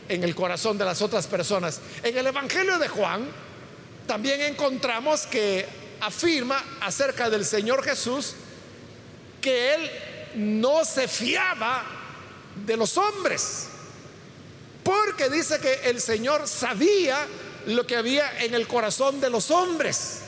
en 0.08 0.24
el 0.24 0.34
corazón 0.34 0.78
de 0.78 0.86
las 0.86 1.02
otras 1.02 1.28
personas. 1.28 1.82
En 2.04 2.18
el 2.18 2.28
Evangelio 2.28 2.80
de 2.80 2.88
Juan 2.88 3.28
también 4.08 4.42
encontramos 4.42 5.28
que 5.28 5.68
afirma 6.02 6.64
acerca 6.82 7.30
del 7.30 7.46
Señor 7.46 7.84
Jesús 7.84 8.34
que 9.42 9.74
él 9.76 9.92
no 10.36 10.86
se 10.86 11.08
fiaba 11.08 11.84
de 12.66 12.76
los 12.78 12.98
hombres, 12.98 13.68
porque 14.84 15.30
dice 15.30 15.60
que 15.60 15.90
el 15.90 16.02
Señor 16.02 16.48
sabía 16.48 17.26
lo 17.68 17.86
que 17.86 17.96
había 17.96 18.44
en 18.44 18.54
el 18.54 18.68
corazón 18.68 19.20
de 19.22 19.30
los 19.30 19.52
hombres. 19.52 20.20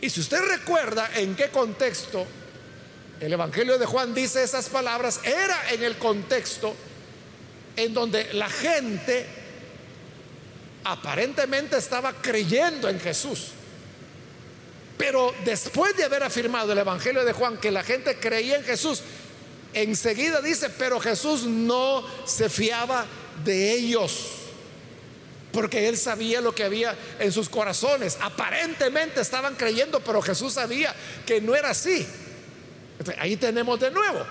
Y 0.00 0.10
si 0.10 0.20
usted 0.20 0.40
recuerda 0.40 1.10
en 1.14 1.34
qué 1.34 1.48
contexto 1.48 2.26
el 3.20 3.32
Evangelio 3.32 3.78
de 3.78 3.86
Juan 3.86 4.14
dice 4.14 4.42
esas 4.42 4.68
palabras, 4.68 5.20
era 5.24 5.70
en 5.70 5.82
el 5.82 5.96
contexto 5.96 6.74
en 7.74 7.94
donde 7.94 8.32
la 8.34 8.48
gente 8.48 9.26
aparentemente 10.84 11.78
estaba 11.78 12.12
creyendo 12.12 12.88
en 12.88 13.00
Jesús. 13.00 13.48
Pero 14.98 15.34
después 15.44 15.96
de 15.96 16.04
haber 16.04 16.22
afirmado 16.22 16.72
el 16.72 16.78
Evangelio 16.78 17.24
de 17.24 17.32
Juan 17.32 17.58
que 17.58 17.70
la 17.70 17.82
gente 17.82 18.16
creía 18.18 18.56
en 18.56 18.64
Jesús, 18.64 19.02
enseguida 19.72 20.40
dice, 20.40 20.70
pero 20.70 21.00
Jesús 21.00 21.44
no 21.44 22.04
se 22.24 22.48
fiaba 22.48 23.06
de 23.44 23.72
ellos, 23.72 24.35
porque 25.56 25.88
él 25.88 25.96
sabía 25.96 26.42
lo 26.42 26.54
que 26.54 26.64
había 26.64 26.94
en 27.18 27.32
sus 27.32 27.48
corazones. 27.48 28.18
Aparentemente 28.20 29.22
estaban 29.22 29.54
creyendo, 29.54 30.00
pero 30.00 30.20
Jesús 30.20 30.52
sabía 30.52 30.94
que 31.24 31.40
no 31.40 31.54
era 31.54 31.70
así. 31.70 32.06
ahí 33.18 33.38
tenemos 33.38 33.80
de 33.80 33.90
nuevo. 33.90 34.22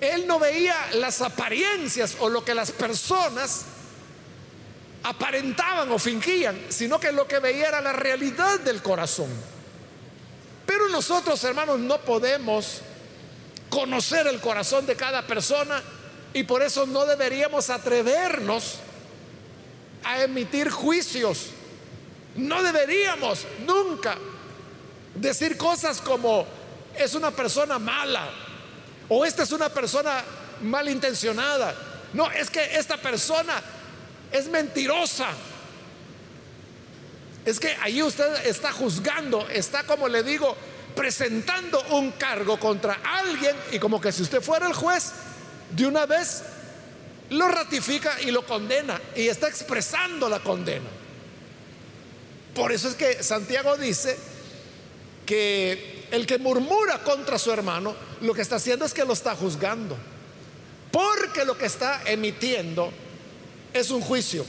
Él 0.00 0.26
no 0.26 0.38
veía 0.38 0.74
las 0.94 1.20
apariencias 1.20 2.16
o 2.20 2.30
lo 2.30 2.42
que 2.42 2.54
las 2.54 2.72
personas 2.72 3.66
aparentaban 5.02 5.92
o 5.92 5.98
fingían, 5.98 6.58
sino 6.70 6.98
que 6.98 7.12
lo 7.12 7.28
que 7.28 7.38
veía 7.40 7.68
era 7.68 7.82
la 7.82 7.92
realidad 7.92 8.60
del 8.60 8.80
corazón. 8.80 9.28
Pero 10.64 10.88
nosotros, 10.88 11.44
hermanos, 11.44 11.78
no 11.78 12.00
podemos 12.00 12.80
conocer 13.68 14.26
el 14.26 14.40
corazón 14.40 14.86
de 14.86 14.96
cada 14.96 15.26
persona 15.26 15.82
y 16.32 16.44
por 16.44 16.62
eso 16.62 16.86
no 16.86 17.04
deberíamos 17.04 17.68
atrevernos 17.68 18.78
a 20.04 20.22
emitir 20.22 20.70
juicios. 20.70 21.50
No 22.36 22.62
deberíamos 22.62 23.46
nunca 23.66 24.16
decir 25.14 25.56
cosas 25.56 26.00
como 26.00 26.46
es 26.96 27.14
una 27.14 27.30
persona 27.30 27.78
mala 27.78 28.30
o 29.08 29.24
esta 29.24 29.42
es 29.42 29.52
una 29.52 29.68
persona 29.68 30.22
malintencionada. 30.62 31.74
No, 32.12 32.30
es 32.30 32.50
que 32.50 32.76
esta 32.76 32.96
persona 32.96 33.60
es 34.30 34.48
mentirosa. 34.48 35.28
Es 37.44 37.58
que 37.58 37.76
ahí 37.80 38.02
usted 38.02 38.46
está 38.46 38.72
juzgando, 38.72 39.48
está 39.48 39.84
como 39.84 40.08
le 40.08 40.22
digo, 40.22 40.56
presentando 40.94 41.82
un 41.90 42.12
cargo 42.12 42.58
contra 42.58 43.00
alguien 43.02 43.56
y 43.72 43.78
como 43.78 44.00
que 44.00 44.12
si 44.12 44.22
usted 44.22 44.40
fuera 44.40 44.66
el 44.66 44.74
juez, 44.74 45.12
de 45.70 45.86
una 45.86 46.06
vez 46.06 46.42
lo 47.32 47.48
ratifica 47.48 48.20
y 48.20 48.30
lo 48.30 48.44
condena 48.46 49.00
y 49.16 49.28
está 49.28 49.48
expresando 49.48 50.28
la 50.28 50.40
condena. 50.40 50.88
Por 52.54 52.72
eso 52.72 52.88
es 52.88 52.94
que 52.94 53.22
Santiago 53.22 53.76
dice 53.76 54.16
que 55.24 56.08
el 56.10 56.26
que 56.26 56.38
murmura 56.38 57.02
contra 57.02 57.38
su 57.38 57.50
hermano, 57.50 57.94
lo 58.20 58.34
que 58.34 58.42
está 58.42 58.56
haciendo 58.56 58.84
es 58.84 58.92
que 58.92 59.04
lo 59.04 59.14
está 59.14 59.34
juzgando. 59.34 59.96
Porque 60.90 61.46
lo 61.46 61.56
que 61.56 61.64
está 61.64 62.02
emitiendo 62.04 62.92
es 63.72 63.90
un 63.90 64.02
juicio. 64.02 64.44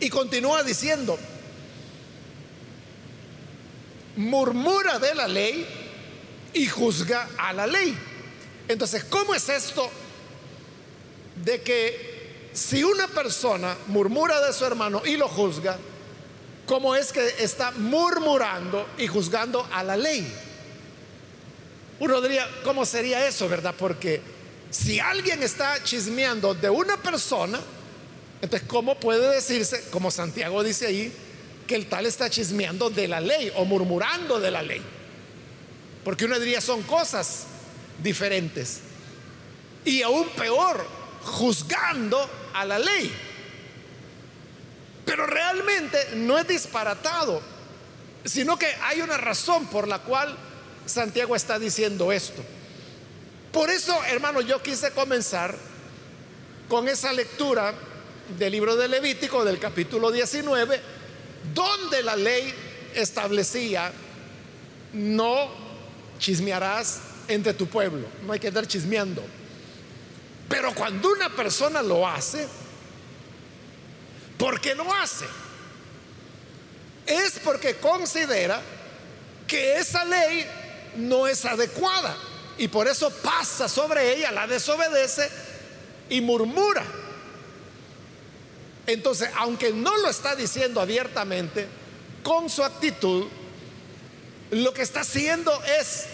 Y 0.00 0.08
continúa 0.08 0.62
diciendo, 0.62 1.18
murmura 4.16 4.98
de 4.98 5.14
la 5.14 5.28
ley 5.28 5.66
y 6.54 6.66
juzga 6.66 7.28
a 7.36 7.52
la 7.52 7.66
ley. 7.66 7.94
Entonces, 8.68 9.04
¿cómo 9.04 9.34
es 9.34 9.50
esto 9.50 9.90
de 11.44 11.62
que 11.62 12.50
si 12.52 12.82
una 12.82 13.06
persona 13.08 13.76
murmura 13.86 14.40
de 14.44 14.52
su 14.52 14.64
hermano 14.64 15.02
y 15.04 15.16
lo 15.16 15.28
juzga, 15.28 15.78
¿cómo 16.66 16.94
es 16.94 17.12
que 17.12 17.26
está 17.38 17.70
murmurando 17.72 18.86
y 18.98 19.06
juzgando 19.06 19.66
a 19.72 19.82
la 19.82 19.96
ley? 19.96 20.26
Uno 22.00 22.20
diría, 22.20 22.48
¿cómo 22.64 22.84
sería 22.84 23.26
eso, 23.26 23.48
verdad? 23.48 23.74
Porque 23.76 24.20
si 24.70 25.00
alguien 25.00 25.42
está 25.42 25.82
chismeando 25.82 26.54
de 26.54 26.70
una 26.70 26.96
persona, 26.96 27.58
entonces, 28.40 28.68
¿cómo 28.68 29.00
puede 29.00 29.34
decirse, 29.34 29.84
como 29.90 30.10
Santiago 30.10 30.62
dice 30.62 30.86
ahí, 30.86 31.12
que 31.66 31.74
el 31.74 31.86
tal 31.86 32.06
está 32.06 32.30
chismeando 32.30 32.88
de 32.88 33.08
la 33.08 33.20
ley 33.20 33.52
o 33.56 33.64
murmurando 33.64 34.38
de 34.38 34.50
la 34.50 34.62
ley? 34.62 34.80
Porque 36.04 36.24
uno 36.24 36.38
diría, 36.38 36.60
son 36.60 36.82
cosas 36.82 37.44
diferentes. 38.02 38.80
Y 39.84 40.02
aún 40.02 40.28
peor, 40.30 40.86
juzgando 41.22 42.28
a 42.54 42.64
la 42.64 42.78
ley. 42.78 43.12
Pero 45.04 45.26
realmente 45.26 46.16
no 46.16 46.38
es 46.38 46.46
disparatado, 46.46 47.40
sino 48.24 48.58
que 48.58 48.66
hay 48.82 49.00
una 49.00 49.16
razón 49.16 49.66
por 49.66 49.88
la 49.88 50.00
cual 50.00 50.36
Santiago 50.86 51.34
está 51.34 51.58
diciendo 51.58 52.12
esto. 52.12 52.42
Por 53.52 53.70
eso, 53.70 53.98
hermano, 54.04 54.40
yo 54.40 54.62
quise 54.62 54.90
comenzar 54.90 55.56
con 56.68 56.88
esa 56.88 57.12
lectura 57.12 57.72
del 58.38 58.52
libro 58.52 58.76
de 58.76 58.88
Levítico, 58.88 59.44
del 59.44 59.58
capítulo 59.58 60.10
19, 60.10 60.80
donde 61.54 62.02
la 62.02 62.16
ley 62.16 62.52
establecía, 62.94 63.90
no 64.92 65.48
chismearás 66.18 67.00
entre 67.28 67.54
tu 67.54 67.66
pueblo, 67.66 68.06
no 68.26 68.32
hay 68.32 68.40
que 68.40 68.48
andar 68.48 68.66
chismeando. 68.66 69.22
Pero 70.48 70.74
cuando 70.74 71.10
una 71.10 71.28
persona 71.28 71.82
lo 71.82 72.08
hace, 72.08 72.46
¿por 74.38 74.60
qué 74.60 74.74
lo 74.74 74.92
hace? 74.94 75.26
Es 77.06 77.38
porque 77.44 77.76
considera 77.76 78.60
que 79.46 79.78
esa 79.78 80.04
ley 80.04 80.46
no 80.96 81.26
es 81.26 81.44
adecuada 81.44 82.16
y 82.56 82.68
por 82.68 82.88
eso 82.88 83.10
pasa 83.10 83.68
sobre 83.68 84.14
ella, 84.14 84.30
la 84.30 84.46
desobedece 84.46 85.30
y 86.08 86.20
murmura. 86.20 86.84
Entonces, 88.86 89.28
aunque 89.36 89.70
no 89.72 89.96
lo 89.98 90.08
está 90.08 90.34
diciendo 90.34 90.80
abiertamente, 90.80 91.66
con 92.22 92.48
su 92.48 92.64
actitud, 92.64 93.26
lo 94.50 94.72
que 94.72 94.82
está 94.82 95.00
haciendo 95.00 95.52
es 95.64 96.06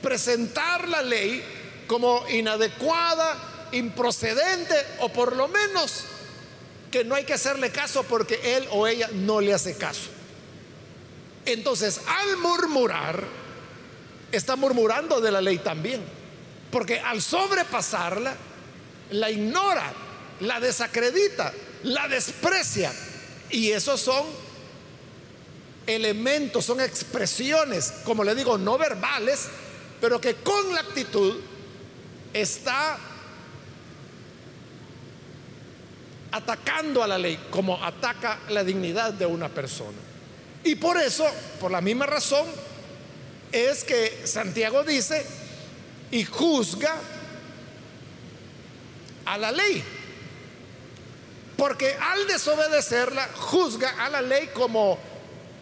presentar 0.00 0.88
la 0.88 1.02
ley 1.02 1.44
como 1.86 2.24
inadecuada, 2.28 3.51
improcedente 3.72 4.74
o 5.00 5.08
por 5.10 5.34
lo 5.36 5.48
menos 5.48 6.04
que 6.90 7.04
no 7.04 7.14
hay 7.14 7.24
que 7.24 7.32
hacerle 7.32 7.70
caso 7.70 8.04
porque 8.04 8.56
él 8.56 8.68
o 8.70 8.86
ella 8.86 9.08
no 9.12 9.40
le 9.40 9.54
hace 9.54 9.76
caso. 9.76 10.10
Entonces, 11.44 12.00
al 12.06 12.36
murmurar, 12.36 13.24
está 14.30 14.56
murmurando 14.56 15.20
de 15.20 15.32
la 15.32 15.40
ley 15.40 15.58
también, 15.58 16.02
porque 16.70 17.00
al 17.00 17.20
sobrepasarla, 17.20 18.34
la 19.10 19.30
ignora, 19.30 19.92
la 20.40 20.60
desacredita, 20.60 21.52
la 21.82 22.08
desprecia. 22.08 22.92
Y 23.50 23.70
esos 23.72 24.00
son 24.00 24.24
elementos, 25.86 26.64
son 26.64 26.80
expresiones, 26.80 27.92
como 28.04 28.24
le 28.24 28.34
digo, 28.34 28.56
no 28.56 28.78
verbales, 28.78 29.48
pero 30.00 30.20
que 30.20 30.36
con 30.36 30.72
la 30.72 30.80
actitud 30.80 31.36
está 32.32 32.98
atacando 36.32 37.02
a 37.02 37.06
la 37.06 37.18
ley, 37.18 37.38
como 37.50 37.82
ataca 37.82 38.40
la 38.48 38.64
dignidad 38.64 39.12
de 39.12 39.26
una 39.26 39.48
persona. 39.48 39.98
Y 40.64 40.76
por 40.76 40.96
eso, 40.96 41.26
por 41.60 41.70
la 41.70 41.80
misma 41.80 42.06
razón, 42.06 42.46
es 43.52 43.84
que 43.84 44.22
Santiago 44.24 44.82
dice 44.82 45.24
y 46.10 46.24
juzga 46.24 46.96
a 49.26 49.38
la 49.38 49.52
ley. 49.52 49.84
Porque 51.56 51.94
al 52.00 52.26
desobedecerla, 52.26 53.28
juzga 53.34 54.04
a 54.04 54.08
la 54.08 54.22
ley 54.22 54.48
como 54.54 54.98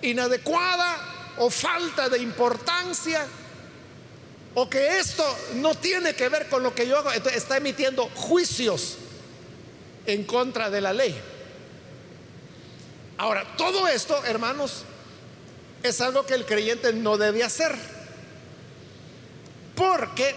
inadecuada 0.03 1.35
o 1.39 1.51
falta 1.51 2.09
de 2.09 2.19
importancia 2.19 3.27
o 4.55 4.69
que 4.69 4.99
esto 4.99 5.25
no 5.57 5.75
tiene 5.75 6.15
que 6.15 6.29
ver 6.29 6.49
con 6.49 6.63
lo 6.63 6.75
que 6.75 6.87
yo 6.87 6.99
hago, 6.99 7.11
está 7.13 7.57
emitiendo 7.57 8.09
juicios 8.15 8.99
en 10.13 10.25
contra 10.25 10.71
de 10.71 10.81
la 10.81 10.93
ley. 10.93 11.15
Ahora, 13.19 13.45
todo 13.57 13.87
esto, 13.87 14.25
hermanos, 14.25 14.85
es 15.83 16.01
algo 16.01 16.25
que 16.25 16.35
el 16.35 16.47
creyente 16.47 16.93
no 16.93 17.19
debe 17.19 17.43
hacer. 17.43 17.75
Porque 19.75 20.35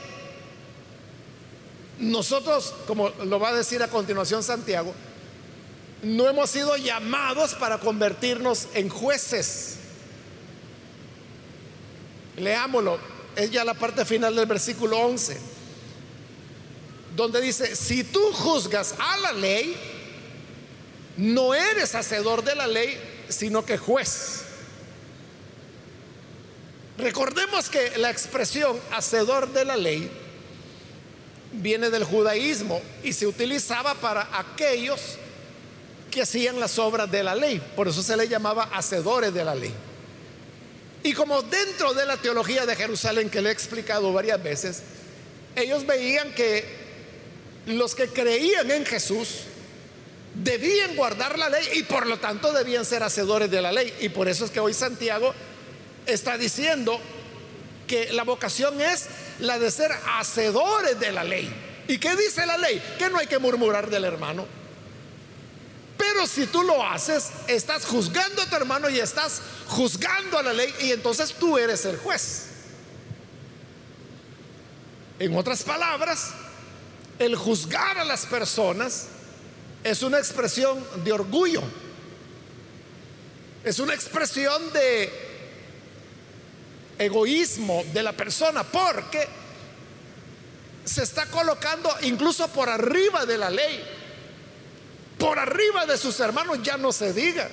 nosotros, 2.00 2.74
como 2.88 3.10
lo 3.10 3.40
va 3.40 3.50
a 3.50 3.54
decir 3.54 3.82
a 3.84 3.88
continuación 3.88 4.44
Santiago, 4.44 4.94
no 6.02 6.28
hemos 6.28 6.50
sido 6.50 6.76
llamados 6.76 7.56
para 7.56 7.78
convertirnos 7.78 8.68
en 8.74 8.90
jueces. 8.90 9.78
Leámoslo, 12.38 13.00
es 13.36 13.52
ya 13.52 13.64
la 13.64 13.74
parte 13.74 14.06
final 14.06 14.36
del 14.36 14.46
versículo 14.46 14.98
11, 15.00 15.40
donde 17.16 17.42
dice, 17.42 17.76
si 17.76 18.04
tú 18.04 18.22
juzgas 18.34 18.96
a 18.98 19.18
la 19.18 19.32
ley, 19.34 19.76
no 21.18 21.54
eres 21.54 21.94
hacedor 21.96 22.44
de 22.44 22.56
la 22.56 22.68
ley, 22.68 23.00
sino 23.30 23.66
que 23.66 23.78
juez. 23.78 24.42
Recordemos 26.98 27.70
que 27.70 27.98
la 27.98 28.10
expresión 28.10 28.80
hacedor 28.92 29.52
de 29.52 29.66
la 29.66 29.76
ley 29.76 30.10
viene 31.52 31.90
del 31.90 32.04
judaísmo 32.04 32.82
y 33.04 33.14
se 33.14 33.28
utilizaba 33.28 33.94
para 33.96 34.30
aquellos 34.38 35.18
que 36.10 36.22
hacían 36.22 36.60
las 36.60 36.78
obras 36.78 37.10
de 37.12 37.24
la 37.24 37.36
ley. 37.36 37.62
Por 37.76 37.88
eso 37.88 38.04
se 38.04 38.16
le 38.16 38.28
llamaba 38.28 38.70
hacedores 38.74 39.34
de 39.34 39.44
la 39.44 39.56
ley. 39.56 39.74
Y 41.04 41.14
como 41.14 41.42
dentro 41.42 41.94
de 41.94 42.06
la 42.06 42.18
teología 42.18 42.66
de 42.66 42.76
Jerusalén 42.76 43.30
que 43.30 43.42
le 43.42 43.50
he 43.50 43.52
explicado 43.52 44.14
varias 44.14 44.42
veces, 44.42 44.84
ellos 45.56 45.86
veían 45.86 46.34
que 46.34 46.83
los 47.66 47.96
que 47.96 48.08
creían 48.08 48.70
en 48.72 48.86
Jesús 48.86 49.46
debían 50.36 50.96
guardar 50.96 51.38
la 51.38 51.50
ley 51.50 51.66
y 51.76 51.84
por 51.84 52.08
lo 52.08 52.18
tanto 52.20 52.52
debían 52.52 52.86
ser 52.86 53.04
hacedores 53.04 53.50
de 53.50 53.62
la 53.62 53.72
ley. 53.72 53.94
Y 54.02 54.10
por 54.10 54.28
eso 54.28 54.46
es 54.46 54.52
que 54.52 54.60
hoy 54.60 54.74
Santiago 54.74 55.34
está 56.06 56.38
diciendo 56.38 57.00
que 57.88 58.12
la 58.14 58.24
vocación 58.24 58.82
es 58.82 59.08
la 59.40 59.60
de 59.60 59.72
ser 59.72 59.92
hacedores 60.18 61.00
de 61.00 61.12
la 61.12 61.24
ley. 61.24 61.54
¿Y 61.88 61.98
qué 61.98 62.16
dice 62.16 62.46
la 62.46 62.58
ley? 62.58 62.82
Que 62.98 63.10
no 63.10 63.18
hay 63.18 63.28
que 63.28 63.40
murmurar 63.40 63.90
del 63.90 64.06
hermano. 64.06 64.46
Pero 65.98 66.26
si 66.28 66.48
tú 66.48 66.64
lo 66.64 66.86
haces, 66.86 67.30
estás 67.48 67.86
juzgando 67.86 68.42
a 68.42 68.46
tu 68.50 68.56
hermano 68.56 68.90
y 68.90 69.00
estás 69.00 69.42
juzgando 69.68 70.38
a 70.38 70.44
la 70.44 70.54
ley 70.54 70.74
y 70.82 70.92
entonces 70.92 71.34
tú 71.34 71.58
eres 71.58 71.86
el 71.86 71.98
juez. 71.98 72.48
En 75.20 75.38
otras 75.38 75.64
palabras, 75.64 76.32
el 77.20 77.36
juzgar 77.36 77.98
a 77.98 78.04
las 78.04 78.26
personas 78.26 79.08
es 79.84 80.02
una 80.02 80.18
expresión 80.18 80.84
de 81.04 81.12
orgullo. 81.12 81.62
Es 83.64 83.80
una 83.80 83.94
expresión 83.94 84.74
de 84.74 85.12
egoísmo 86.98 87.84
de 87.94 88.04
la 88.04 88.14
persona, 88.14 88.64
porque 88.64 89.28
se 90.86 91.04
está 91.04 91.26
colocando 91.28 91.90
incluso 92.02 92.48
por 92.50 92.70
arriba 92.70 93.26
de 93.26 93.38
la 93.38 93.50
ley, 93.50 93.84
por 95.18 95.40
arriba 95.40 95.86
de 95.86 95.98
sus 95.98 96.20
hermanos, 96.20 96.60
ya 96.62 96.78
no 96.78 96.92
se 96.92 97.14
diga, 97.14 97.50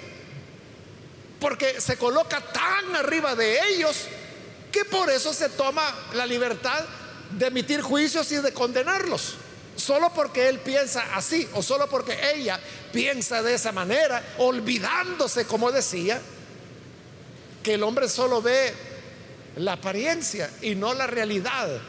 porque 1.38 1.80
se 1.80 1.96
coloca 1.96 2.40
tan 2.40 2.96
arriba 2.96 3.34
de 3.34 3.60
ellos 3.68 3.96
que 4.72 4.84
por 4.84 5.10
eso 5.10 5.32
se 5.32 5.48
toma 5.50 5.94
la 6.14 6.26
libertad 6.26 6.84
de 7.30 7.46
emitir 7.46 7.80
juicios 7.80 8.30
y 8.32 8.36
de 8.36 8.52
condenarlos. 8.52 9.36
Solo 9.80 10.12
porque 10.12 10.48
él 10.48 10.58
piensa 10.58 11.14
así 11.14 11.48
o 11.54 11.62
solo 11.62 11.88
porque 11.88 12.16
ella 12.34 12.60
piensa 12.92 13.42
de 13.42 13.54
esa 13.54 13.72
manera, 13.72 14.22
olvidándose, 14.38 15.46
como 15.46 15.72
decía, 15.72 16.20
que 17.62 17.74
el 17.74 17.82
hombre 17.82 18.08
solo 18.08 18.42
ve 18.42 18.74
la 19.56 19.72
apariencia 19.72 20.50
y 20.60 20.74
no 20.74 20.92
la 20.92 21.06
realidad 21.06 21.80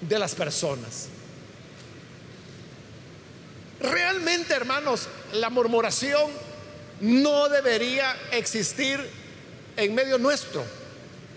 de 0.00 0.18
las 0.18 0.34
personas. 0.34 1.08
Realmente, 3.80 4.54
hermanos, 4.54 5.08
la 5.32 5.48
murmuración 5.48 6.30
no 7.00 7.48
debería 7.48 8.16
existir 8.32 8.98
en 9.76 9.94
medio 9.94 10.18
nuestro. 10.18 10.64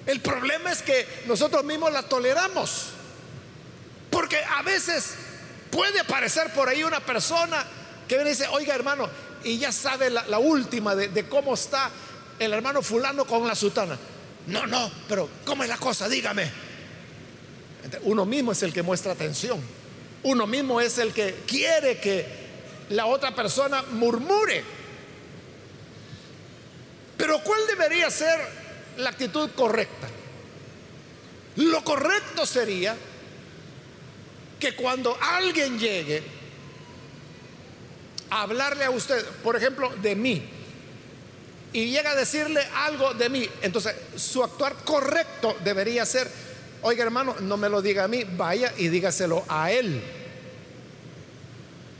El 0.08 0.20
problema 0.22 0.72
es 0.72 0.82
que 0.82 1.06
nosotros 1.28 1.64
mismos 1.64 1.94
la 1.94 2.02
toleramos. 2.04 2.88
Porque 4.10 4.38
a 4.38 4.64
veces 4.64 5.14
Puede 5.72 6.00
aparecer 6.00 6.52
por 6.54 6.70
ahí 6.70 6.84
una 6.84 7.00
persona 7.00 7.66
que 8.08 8.16
viene 8.16 8.32
y 8.32 8.34
dice, 8.34 8.48
oiga 8.48 8.74
hermano, 8.74 9.10
y 9.44 9.58
ya 9.58 9.72
sabe 9.72 10.10
la, 10.10 10.40
última 10.40 10.96
de, 10.96 11.10
de, 11.10 11.28
cómo 11.28 11.54
está 11.54 11.92
el 12.40 12.54
hermano 12.54 12.82
fulano 12.82 13.26
con 13.26 13.48
la 13.48 13.56
sutana. 13.56 13.98
No, 14.48 14.66
no, 14.66 14.92
pero 15.08 15.30
¿cómo 15.46 15.64
es 15.64 15.70
la 15.70 15.78
cosa? 15.78 16.10
Dígame. 16.10 16.52
Uno 18.04 18.26
mismo 18.26 18.52
es 18.52 18.64
el 18.64 18.74
que 18.74 18.82
muestra 18.82 19.14
atención. 19.14 19.60
Uno 20.24 20.48
mismo 20.48 20.82
es 20.82 20.98
el 20.98 21.14
que 21.14 21.44
quiere 21.48 22.00
que 22.00 22.26
la 22.90 23.06
otra 23.06 23.34
persona 23.34 23.84
murmure. 23.92 24.64
Pero 27.18 27.42
¿cuál 27.44 27.62
debería 27.68 28.10
ser 28.10 28.40
la 28.98 29.10
actitud 29.10 29.50
correcta? 29.56 30.08
Lo 31.58 31.84
correcto 31.84 32.46
sería 32.46 32.96
que 34.60 34.76
cuando 34.76 35.18
alguien 35.22 35.80
llegue 35.80 36.22
a 38.30 38.42
hablarle 38.42 38.86
a 38.86 38.92
usted, 38.92 39.26
por 39.44 39.56
ejemplo, 39.56 39.90
de 40.02 40.16
mí, 40.16 40.44
y 41.72 41.92
llega 41.92 42.12
a 42.12 42.16
decirle 42.16 42.62
algo 42.76 43.14
de 43.14 43.30
mí, 43.30 43.48
entonces 43.62 43.96
su 44.16 44.44
actuar 44.44 44.76
correcto 44.84 45.56
debería 45.64 46.06
ser, 46.06 46.30
oiga 46.82 47.04
hermano, 47.04 47.36
no 47.42 47.58
me 47.58 47.70
lo 47.70 47.82
diga 47.82 48.06
a 48.06 48.08
mí, 48.08 48.24
vaya 48.24 48.74
y 48.78 48.88
dígaselo 48.88 49.44
a 49.48 49.72
él. 49.72 50.02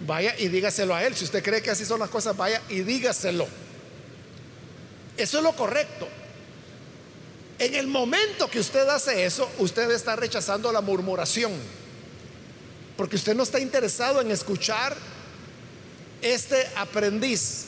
Vaya 0.02 0.34
y 0.38 0.48
dígaselo 0.48 0.96
a 0.96 1.04
él. 1.04 1.16
Si 1.16 1.26
usted 1.26 1.44
cree 1.44 1.62
que 1.62 1.70
así 1.70 1.86
son 1.86 2.00
las 2.00 2.10
cosas, 2.10 2.36
vaya 2.36 2.62
y 2.70 2.82
dígaselo. 2.82 3.48
Eso 5.18 5.38
es 5.38 5.44
lo 5.44 5.52
correcto. 5.54 6.08
En 7.60 7.76
el 7.76 7.88
momento 7.88 8.50
que 8.50 8.60
usted 8.60 8.88
hace 8.88 9.26
eso, 9.26 9.50
usted 9.60 9.92
está 9.92 10.16
rechazando 10.16 10.72
la 10.72 10.80
murmuración. 10.80 11.52
Porque 13.00 13.16
usted 13.16 13.34
no 13.34 13.44
está 13.44 13.62
interesado 13.62 14.20
en 14.20 14.30
escuchar 14.30 14.94
este 16.22 16.68
aprendiz 16.76 17.68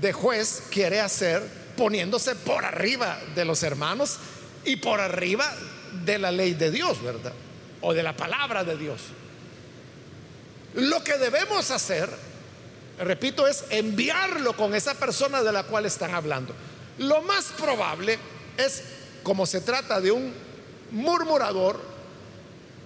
de 0.00 0.14
juez 0.14 0.62
quiere 0.70 0.98
hacer 0.98 1.42
poniéndose 1.76 2.34
por 2.36 2.64
arriba 2.64 3.20
de 3.34 3.44
los 3.44 3.62
hermanos 3.62 4.16
y 4.64 4.76
por 4.76 4.98
arriba 4.98 5.44
de 6.06 6.18
la 6.18 6.32
ley 6.32 6.54
de 6.54 6.70
Dios, 6.70 7.02
¿verdad? 7.02 7.34
O 7.82 7.92
de 7.92 8.02
la 8.02 8.16
palabra 8.16 8.64
de 8.64 8.78
Dios. 8.78 9.02
Lo 10.72 11.04
que 11.04 11.18
debemos 11.18 11.70
hacer, 11.70 12.08
repito, 12.98 13.46
es 13.46 13.64
enviarlo 13.68 14.56
con 14.56 14.74
esa 14.74 14.94
persona 14.94 15.42
de 15.42 15.52
la 15.52 15.64
cual 15.64 15.84
están 15.84 16.14
hablando. 16.14 16.54
Lo 16.96 17.20
más 17.20 17.44
probable 17.58 18.18
es, 18.56 18.84
como 19.22 19.44
se 19.44 19.60
trata 19.60 20.00
de 20.00 20.12
un 20.12 20.32
murmurador, 20.92 21.89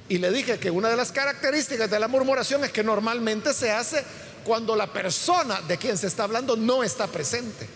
y 0.09 0.19
le 0.19 0.31
dije 0.31 0.59
que 0.59 0.71
una 0.71 0.91
de 0.91 0.97
las 0.97 1.13
características 1.13 1.91
de 1.91 1.99
la 1.99 2.09
murmuración 2.09 2.63
es 2.65 2.73
que 2.73 2.85
normalmente 2.85 3.55
se 3.55 3.71
hace 3.71 4.05
cuando 4.45 4.77
la 4.77 4.93
persona 4.93 5.63
de 5.63 5.79
quien 5.79 5.97
se 5.97 6.07
está 6.07 6.25
hablando 6.25 6.57
no 6.57 6.85
está 6.85 7.07
presente. 7.07 7.67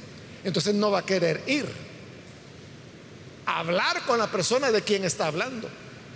Entonces 0.44 0.74
no 0.74 0.90
va 0.90 1.00
a 1.00 1.06
querer 1.06 1.42
ir. 1.46 1.66
hablar 3.46 4.02
con 4.02 4.18
la 4.18 4.30
persona 4.30 4.70
de 4.70 4.82
quien 4.82 5.04
está 5.06 5.26
hablando. 5.26 5.70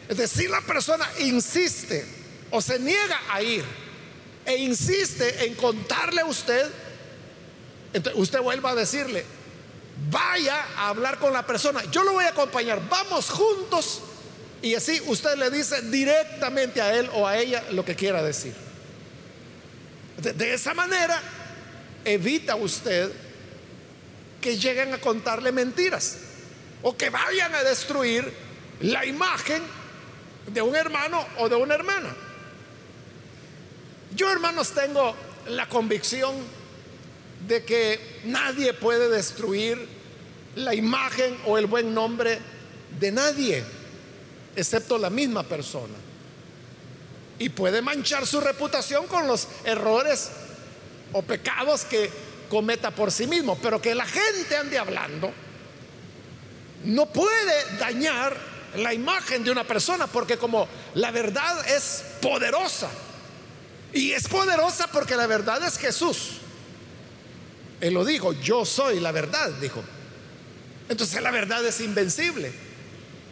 Es 0.07 0.19
decir, 0.19 0.51
la 0.51 0.61
persona 0.61 1.09
insiste 1.21 2.05
o 2.51 2.61
se 2.61 2.79
niega 2.79 3.19
a 3.31 3.43
ir 3.43 3.65
e 4.45 4.57
insiste 4.57 5.47
en 5.47 5.55
contarle 5.55 6.21
a 6.21 6.27
usted, 6.27 6.71
entonces 7.95 8.21
usted 8.21 8.41
vuelva 8.41 8.73
a 8.73 8.75
decirle, 8.75 9.25
vaya 10.11 10.63
a 10.77 10.89
hablar 10.89 11.19
con 11.19 11.33
la 11.33 11.47
persona, 11.47 11.83
yo 11.91 12.03
lo 12.03 12.13
voy 12.13 12.27
a 12.27 12.31
acompañar, 12.31 12.87
vamos 12.91 13.31
juntos 13.31 14.03
y 14.63 14.77
así 14.77 15.03
usted 15.07 15.37
le 15.37 15.51
dice 15.51 15.83
directamente 15.83 16.81
a 16.81 16.95
él 16.95 17.11
o 17.15 17.27
a 17.27 17.37
ella 17.37 17.65
lo 17.73 17.85
que 17.85 17.97
quiera 17.97 18.23
decir. 18.23 18.55
De, 20.19 20.55
esa 20.55 20.73
manera 20.73 21.21
evita 22.05 22.55
usted 22.55 23.11
que 24.41 24.57
lleguen 24.57 24.95
a 24.95 24.99
contarle 24.99 25.51
mentiras 25.51 26.19
o 26.83 26.97
que 26.97 27.11
vayan 27.11 27.53
a 27.57 27.65
destruir 27.65 28.33
la 28.81 29.05
imagen 29.05 29.63
de 30.47 30.63
un 30.63 30.77
hermano 30.77 31.27
o 31.39 31.49
de 31.49 31.57
una 31.57 31.75
hermana. 31.75 32.15
Yo 34.15 34.31
hermanos 34.31 34.71
tengo 34.71 35.17
la 35.49 35.69
convicción 35.69 36.37
de 37.49 37.65
que 37.65 38.21
nadie 38.27 38.75
puede 38.75 39.09
destruir 39.09 39.89
la 40.55 40.73
imagen 40.73 41.37
o 41.47 41.59
el 41.59 41.67
buen 41.67 41.93
nombre 41.93 42.39
de 43.01 43.11
nadie 43.11 43.65
excepto 44.57 44.99
la 44.99 45.11
misma 45.11 45.43
persona. 45.43 45.95
Y 47.39 47.49
puede 47.49 47.83
manchar 47.83 48.27
su 48.27 48.41
reputación 48.41 49.07
con 49.07 49.27
los 49.27 49.49
errores 49.65 50.31
o 51.13 51.23
pecados 51.23 51.85
que 51.85 52.11
cometa 52.49 52.91
por 52.91 53.11
sí 53.11 53.27
mismo, 53.27 53.59
pero 53.63 53.81
que 53.81 53.95
la 53.95 54.07
gente 54.07 54.57
ande 54.57 54.79
hablando 54.79 55.33
no 56.85 57.07
puede 57.07 57.77
dañar 57.79 58.37
la 58.77 58.93
imagen 58.95 59.45
de 59.45 59.51
una 59.51 59.65
persona, 59.65 60.07
porque 60.07 60.37
como 60.37 60.69
la 60.95 61.11
verdad 61.11 61.67
es 61.69 62.05
poderosa, 62.21 62.89
y 63.93 64.13
es 64.13 64.27
poderosa 64.29 64.87
porque 64.89 65.17
la 65.17 65.27
verdad 65.27 65.63
es 65.65 65.77
Jesús. 65.77 66.39
Él 67.81 67.95
lo 67.95 68.05
dijo, 68.05 68.33
yo 68.33 68.65
soy 68.65 69.01
la 69.01 69.13
verdad, 69.13 69.51
dijo. 69.61 69.83
Entonces 70.89 71.21
la 71.21 71.31
verdad 71.31 71.65
es 71.67 71.81
invencible. 71.81 72.53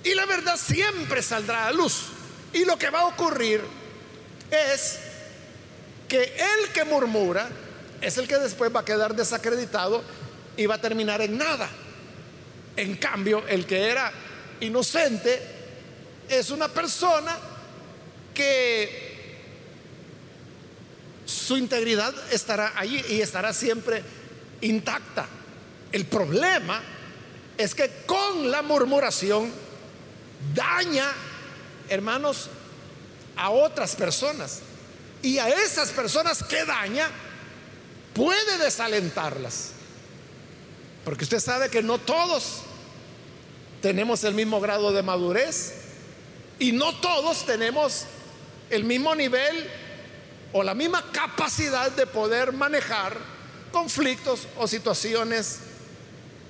Y 0.05 0.15
la 0.15 0.27
verdad 0.27 0.57
siempre 0.57 1.23
saldrá 1.23 1.67
a 1.67 1.73
luz. 1.73 2.07
Y 2.53 2.65
lo 2.65 2.79
que 2.79 2.91
va 2.91 3.01
a 3.01 3.07
ocurrir 3.07 3.61
es 4.51 4.99
que 6.09 6.23
el 6.23 6.73
que 6.73 6.85
murmura 6.85 7.49
es 8.01 8.19
el 8.19 8.27
que 8.27 8.39
después 8.39 8.75
va 8.75 8.81
a 8.81 8.85
quedar 8.85 9.15
desacreditado 9.15 10.03
y 10.57 10.67
va 10.67 10.77
a 10.77 10.81
terminar 10.81 11.21
en 11.21 11.39
nada. 11.39 11.69
En 12.77 12.97
cambio, 12.97 13.45
el 13.47 13.67
que 13.67 13.89
era 13.89 14.11
inocente 14.61 15.41
es 16.29 16.51
una 16.51 16.69
persona 16.69 17.37
que 18.35 19.11
su 21.25 21.57
integridad 21.57 22.15
estará 22.33 22.73
allí 22.77 23.05
y 23.09 23.21
estará 23.21 23.53
siempre 23.53 24.03
intacta. 24.63 25.27
El 25.93 26.07
problema 26.07 26.81
es 27.57 27.75
que 27.75 27.91
con 28.07 28.51
la 28.51 28.63
murmuración 28.63 29.53
daña, 30.55 31.07
hermanos, 31.89 32.49
a 33.37 33.51
otras 33.51 33.97
personas. 33.97 34.61
Y 35.23 35.39
a 35.39 35.49
esas 35.49 35.91
personas 35.91 36.43
que 36.43 36.65
daña, 36.65 37.09
puede 38.15 38.59
desalentarlas. 38.59 39.73
Porque 41.05 41.25
usted 41.25 41.41
sabe 41.41 41.71
que 41.71 41.83
no 41.83 41.99
todos 41.99 42.63
tenemos 43.81 44.25
el 44.25 44.35
mismo 44.35 44.61
grado 44.61 44.93
de 44.93 45.03
madurez 45.03 45.75
y 46.59 46.73
no 46.73 46.95
todos 47.01 47.47
tenemos 47.47 48.05
el 48.69 48.85
mismo 48.85 49.15
nivel 49.15 49.69
o 50.53 50.63
la 50.63 50.75
misma 50.75 51.05
capacidad 51.13 51.91
de 51.91 52.07
poder 52.07 52.53
manejar 52.53 53.17
conflictos 53.73 54.47
o 54.59 54.67
situaciones 54.67 55.61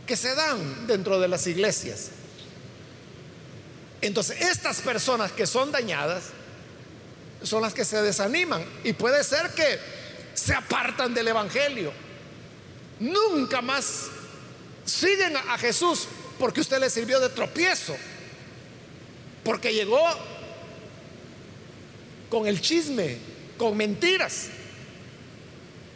que 0.06 0.16
se 0.16 0.34
dan 0.34 0.86
dentro 0.86 1.20
de 1.20 1.28
las 1.28 1.46
iglesias. 1.46 2.10
Entonces, 4.02 4.40
estas 4.40 4.80
personas 4.80 5.32
que 5.32 5.46
son 5.46 5.70
dañadas 5.72 6.24
son 7.42 7.62
las 7.62 7.74
que 7.74 7.84
se 7.84 8.00
desaniman 8.02 8.64
y 8.84 8.92
puede 8.92 9.22
ser 9.24 9.50
que 9.50 9.78
se 10.34 10.54
apartan 10.54 11.12
del 11.14 11.28
Evangelio. 11.28 11.92
Nunca 12.98 13.60
más 13.60 14.06
siguen 14.84 15.36
a 15.36 15.58
Jesús 15.58 16.06
porque 16.38 16.60
usted 16.60 16.78
le 16.80 16.88
sirvió 16.88 17.20
de 17.20 17.28
tropiezo, 17.28 17.94
porque 19.44 19.72
llegó 19.72 20.02
con 22.30 22.46
el 22.46 22.60
chisme, 22.60 23.18
con 23.58 23.76
mentiras. 23.76 24.46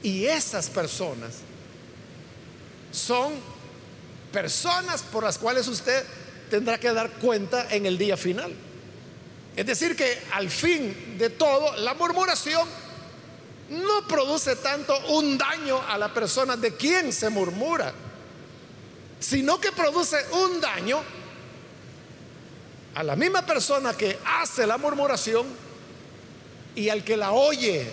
Y 0.03 0.27
esas 0.27 0.69
personas 0.69 1.37
son 2.93 3.33
personas 4.33 5.03
por 5.03 5.25
las 5.25 5.39
cuales 5.39 5.67
usted 5.69 6.05
tendrá 6.51 6.79
que 6.79 6.93
dar 6.93 7.11
cuenta 7.13 7.69
en 7.75 7.87
el 7.87 7.99
día 7.99 8.17
final. 8.17 8.53
Es 9.57 9.67
decir, 9.67 9.95
que 9.97 10.19
al 10.33 10.51
fin 10.51 11.17
de 11.19 11.31
todo, 11.31 11.77
la 11.77 11.95
murmuración 11.95 12.67
no 13.71 14.07
produce 14.09 14.57
tanto 14.57 14.95
un 15.09 15.39
daño 15.39 15.81
a 15.89 15.97
la 15.97 16.13
persona 16.13 16.57
de 16.57 16.75
quien 16.75 17.13
se 17.13 17.31
murmura, 17.31 17.93
sino 19.21 19.61
que 19.61 19.73
produce 19.73 20.17
un 20.33 20.61
daño 20.61 21.01
a 22.95 23.03
la 23.03 23.17
misma 23.17 23.45
persona 23.45 23.95
que 23.95 24.19
hace 24.25 24.67
la 24.67 24.77
murmuración 24.79 25.47
y 26.75 26.89
al 26.89 27.05
que 27.05 27.17
la 27.17 27.33
oye. 27.33 27.87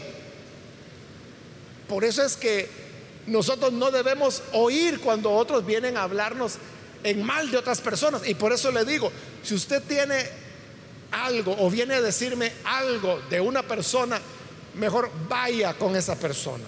Por 1.88 2.04
eso 2.04 2.24
es 2.24 2.36
que 2.36 2.70
nosotros 3.28 3.72
no 3.72 3.92
debemos 3.92 4.42
oír 4.54 5.00
cuando 5.00 5.32
otros 5.32 5.66
vienen 5.66 5.98
a 5.98 6.04
hablarnos 6.04 6.58
en 7.04 7.24
mal 7.24 7.52
de 7.52 7.58
otras 7.58 7.82
personas. 7.82 8.28
Y 8.28 8.36
por 8.36 8.54
eso 8.54 8.72
le 8.72 8.86
digo, 8.86 9.12
si 9.44 9.56
usted 9.56 9.82
tiene 9.84 10.30
algo 11.12 11.56
o 11.60 11.70
viene 11.70 11.96
a 11.96 12.02
decirme 12.02 12.52
algo 12.64 13.22
de 13.30 13.42
una 13.42 13.64
persona 13.64 14.20
mejor 14.76 15.12
vaya 15.28 15.74
con 15.74 15.96
esa 15.96 16.16
persona 16.16 16.64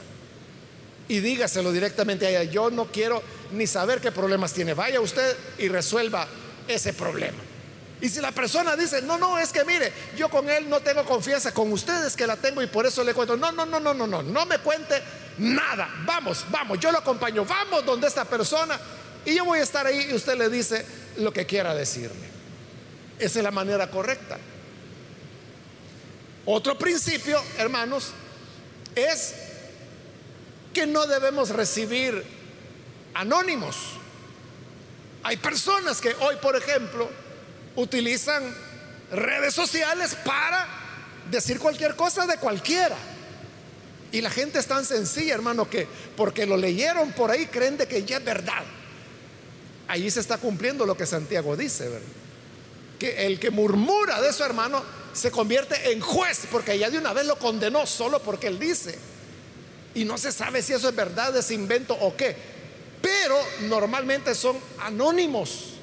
y 1.07 1.19
dígaselo 1.19 1.71
directamente 1.71 2.25
a 2.25 2.29
ella. 2.29 2.51
Yo 2.51 2.69
no 2.69 2.85
quiero 2.85 3.21
ni 3.51 3.67
saber 3.67 4.01
qué 4.01 4.11
problemas 4.11 4.53
tiene. 4.53 4.73
Vaya 4.73 4.99
usted 4.99 5.35
y 5.57 5.67
resuelva 5.67 6.27
ese 6.67 6.93
problema. 6.93 7.37
Y 8.01 8.09
si 8.09 8.19
la 8.19 8.31
persona 8.31 8.75
dice, 8.75 9.01
no, 9.01 9.17
no, 9.17 9.39
es 9.39 9.51
que 9.51 9.63
mire, 9.63 9.91
yo 10.17 10.29
con 10.29 10.49
él 10.49 10.69
no 10.69 10.81
tengo 10.81 11.05
confianza, 11.05 11.53
con 11.53 11.71
ustedes 11.71 12.17
que 12.17 12.27
la 12.27 12.35
tengo 12.35 12.61
y 12.61 12.67
por 12.67 12.85
eso 12.85 13.01
le 13.03 13.13
cuento, 13.13 13.37
no, 13.37 13.51
no, 13.51 13.65
no, 13.65 13.79
no, 13.79 13.93
no, 13.93 14.05
no, 14.05 14.21
no 14.21 14.45
me 14.45 14.57
cuente 14.57 15.01
nada. 15.37 15.89
Vamos, 16.05 16.45
vamos, 16.49 16.79
yo 16.79 16.91
lo 16.91 16.97
acompaño, 16.97 17.45
vamos 17.45 17.85
donde 17.85 18.07
esta 18.07 18.25
persona 18.25 18.77
y 19.25 19.35
yo 19.35 19.45
voy 19.45 19.59
a 19.59 19.63
estar 19.63 19.85
ahí 19.85 20.07
y 20.09 20.13
usted 20.13 20.37
le 20.37 20.49
dice 20.49 20.85
lo 21.17 21.31
que 21.31 21.45
quiera 21.45 21.73
decirme. 21.73 22.33
Esa 23.19 23.39
es 23.39 23.43
la 23.43 23.51
manera 23.51 23.89
correcta. 23.89 24.37
Otro 26.45 26.77
principio, 26.77 27.41
hermanos, 27.57 28.11
es 28.95 29.33
que 30.73 30.85
no 30.85 31.05
debemos 31.05 31.49
recibir 31.49 32.23
anónimos. 33.13 33.77
Hay 35.23 35.37
personas 35.37 36.01
que 36.01 36.13
hoy, 36.19 36.35
por 36.41 36.55
ejemplo, 36.55 37.09
utilizan 37.75 38.43
redes 39.11 39.53
sociales 39.53 40.17
para 40.25 40.67
decir 41.31 41.59
cualquier 41.59 41.95
cosa 41.95 42.25
de 42.25 42.37
cualquiera. 42.37 42.97
Y 44.11 44.21
la 44.21 44.29
gente 44.29 44.59
es 44.59 44.67
tan 44.67 44.83
sencilla, 44.85 45.33
hermano, 45.33 45.69
que 45.69 45.87
porque 46.17 46.45
lo 46.45 46.57
leyeron 46.57 47.13
por 47.13 47.31
ahí 47.31 47.47
creen 47.47 47.77
de 47.77 47.87
que 47.87 48.03
ya 48.03 48.17
es 48.17 48.25
verdad. 48.25 48.63
Ahí 49.87 50.09
se 50.09 50.19
está 50.19 50.37
cumpliendo 50.37 50.85
lo 50.85 50.95
que 50.95 51.05
Santiago 51.05 51.55
dice. 51.55 51.89
Que 52.99 53.25
el 53.25 53.39
que 53.39 53.51
murmura 53.51 54.21
de 54.21 54.31
su 54.31 54.43
hermano 54.43 54.81
se 55.13 55.29
convierte 55.31 55.91
en 55.91 55.99
juez, 55.99 56.47
porque 56.51 56.77
ya 56.77 56.89
de 56.89 56.97
una 56.97 57.13
vez 57.13 57.25
lo 57.25 57.37
condenó 57.37 57.85
solo 57.85 58.19
porque 58.19 58.47
él 58.47 58.59
dice. 58.59 58.97
Y 59.95 60.05
no 60.05 60.17
se 60.17 60.31
sabe 60.31 60.61
si 60.61 60.73
eso 60.73 60.89
es 60.89 60.95
verdad, 60.95 61.35
es 61.37 61.51
invento 61.51 61.95
o 61.99 62.15
qué. 62.15 62.35
Pero 63.01 63.37
normalmente 63.67 64.33
son 64.33 64.57
anónimos 64.79 65.73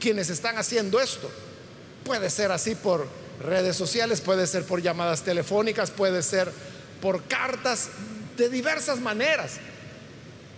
quienes 0.00 0.30
están 0.30 0.56
haciendo 0.56 1.00
esto. 1.00 1.30
Puede 2.04 2.30
ser 2.30 2.50
así 2.52 2.74
por 2.74 3.06
redes 3.40 3.76
sociales, 3.76 4.20
puede 4.20 4.46
ser 4.46 4.64
por 4.64 4.80
llamadas 4.80 5.22
telefónicas, 5.22 5.90
puede 5.90 6.22
ser 6.22 6.50
por 7.00 7.24
cartas, 7.24 7.88
de 8.36 8.48
diversas 8.48 9.00
maneras. 9.00 9.54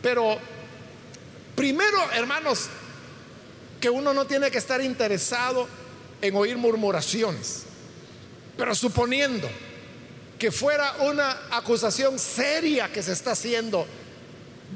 Pero 0.03 0.39
primero, 1.55 1.99
hermanos, 2.13 2.69
que 3.81 3.91
uno 3.91 4.15
no 4.15 4.27
tiene 4.27 4.51
que 4.51 4.59
estar 4.59 4.81
interesado 4.81 5.69
en 6.23 6.35
oír 6.37 6.57
murmuraciones. 6.57 7.65
Pero 8.57 8.75
suponiendo 8.75 9.49
que 10.39 10.51
fuera 10.51 10.97
una 11.01 11.37
acusación 11.51 12.19
seria 12.19 12.91
que 12.91 13.03
se 13.03 13.13
está 13.13 13.33
haciendo 13.33 13.87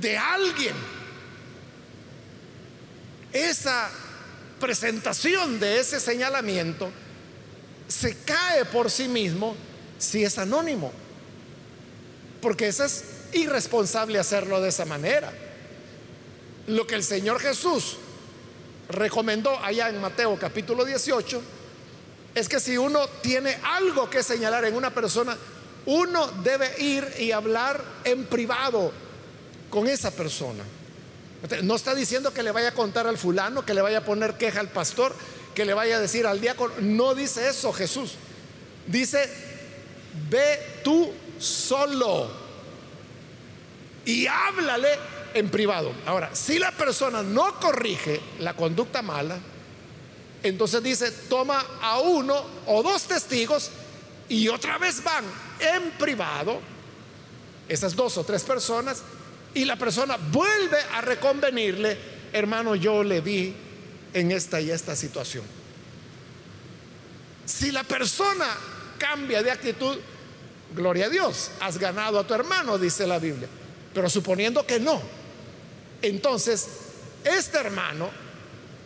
de 0.01 0.17
alguien, 0.17 0.75
esa 3.33 3.91
presentación 4.61 5.61
de 5.61 5.81
ese 5.81 6.01
señalamiento 6.01 6.91
se 7.87 8.17
cae 8.19 8.65
por 8.67 8.91
sí 8.91 9.09
mismo 9.09 9.57
si 9.99 10.25
es 10.25 10.39
anónimo, 10.39 10.93
porque 12.41 12.69
eso 12.69 12.85
es 12.85 13.05
irresponsable 13.33 14.19
hacerlo 14.19 14.61
de 14.61 14.69
esa 14.69 14.85
manera. 14.85 15.33
Lo 16.69 16.87
que 16.87 16.95
el 16.95 17.03
Señor 17.03 17.41
Jesús 17.41 17.97
recomendó 18.91 19.59
allá 19.59 19.89
en 19.89 20.01
Mateo 20.01 20.39
capítulo 20.39 20.85
18 20.85 21.43
es 22.35 22.49
que 22.49 22.61
si 22.61 22.77
uno 22.77 23.07
tiene 23.23 23.59
algo 23.65 24.09
que 24.11 24.23
señalar 24.23 24.67
en 24.67 24.75
una 24.75 24.93
persona, 24.93 25.37
uno 25.87 26.27
debe 26.43 26.81
ir 26.83 27.07
y 27.19 27.33
hablar 27.33 27.83
en 28.05 28.27
privado 28.27 28.93
con 29.71 29.87
esa 29.89 30.11
persona. 30.11 30.63
No 31.63 31.75
está 31.75 31.95
diciendo 31.95 32.35
que 32.35 32.43
le 32.43 32.53
vaya 32.53 32.69
a 32.69 32.75
contar 32.75 33.07
al 33.07 33.17
fulano, 33.17 33.65
que 33.65 33.73
le 33.73 33.81
vaya 33.81 33.99
a 33.99 34.05
poner 34.05 34.37
queja 34.37 34.61
al 34.61 34.69
pastor, 34.69 35.15
que 35.55 35.65
le 35.65 35.73
vaya 35.73 35.97
a 35.97 36.01
decir 36.01 36.27
al 36.27 36.41
diácono. 36.41 36.75
No 36.81 37.15
dice 37.15 37.49
eso 37.49 37.73
Jesús. 37.73 38.15
Dice, 38.87 39.27
ve 40.29 40.81
tú 40.85 41.13
solo 41.39 42.31
y 44.05 44.27
háblale 44.27 44.89
en 45.35 45.49
privado. 45.49 45.93
Ahora, 46.07 46.35
si 46.35 46.59
la 46.59 46.73
persona 46.73 47.23
no 47.23 47.59
corrige 47.61 48.21
la 48.41 48.55
conducta 48.55 49.03
mala, 49.03 49.39
entonces 50.43 50.83
dice, 50.83 51.11
toma 51.29 51.65
a 51.81 51.99
uno 51.99 52.45
o 52.67 52.83
dos 52.83 53.05
testigos 53.05 53.71
y 54.29 54.49
otra 54.49 54.79
vez 54.79 55.03
van 55.03 55.25
en 55.59 55.91
privado, 55.93 56.61
esas 57.69 57.97
dos 57.97 58.17
o 58.19 58.25
tres 58.25 58.45
personas, 58.45 59.03
y 59.55 59.65
la 59.65 59.77
persona 59.77 60.17
vuelve 60.31 60.79
a 60.95 61.01
reconvenirle, 61.01 61.99
hermano, 62.33 62.75
yo 62.75 63.03
le 63.03 63.21
vi 63.21 63.55
en 64.13 64.31
esta 64.31 64.61
y 64.61 64.71
esta 64.71 64.95
situación. 64.95 65.45
Si 67.45 67.73
la 67.73 67.83
persona 67.83 68.47
cambia 68.99 69.43
de 69.43 69.51
actitud, 69.51 69.97
gloria 70.75 71.07
a 71.07 71.09
Dios, 71.09 71.51
has 71.61 71.79
ganado 71.79 72.19
a 72.19 72.27
tu 72.27 72.35
hermano, 72.35 72.79
dice 72.79 73.07
la 73.07 73.19
Biblia. 73.19 73.49
Pero 73.95 74.11
suponiendo 74.11 74.67
que 74.67 74.79
no, 74.79 75.01
entonces 76.03 76.67
este 77.25 77.59
hermano, 77.59 78.11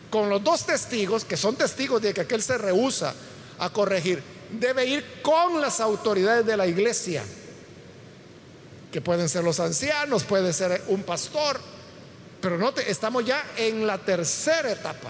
con 0.09 0.29
los 0.29 0.43
dos 0.43 0.65
testigos, 0.65 1.25
que 1.25 1.37
son 1.37 1.55
testigos 1.55 2.01
de 2.01 2.13
que 2.13 2.21
aquel 2.21 2.41
se 2.41 2.57
rehúsa 2.57 3.13
a 3.59 3.69
corregir, 3.69 4.21
debe 4.51 4.85
ir 4.85 5.21
con 5.21 5.61
las 5.61 5.79
autoridades 5.79 6.45
de 6.45 6.57
la 6.57 6.67
iglesia 6.67 7.23
que 8.91 9.01
pueden 9.01 9.27
ser 9.27 9.43
los 9.43 9.59
ancianos, 9.59 10.23
puede 10.23 10.53
ser 10.53 10.83
un 10.87 11.01
pastor, 11.01 11.59
pero 12.39 12.59
no 12.59 12.71
estamos 12.75 13.25
ya 13.25 13.43
en 13.57 13.87
la 13.87 13.97
tercera 13.97 14.71
etapa. 14.71 15.09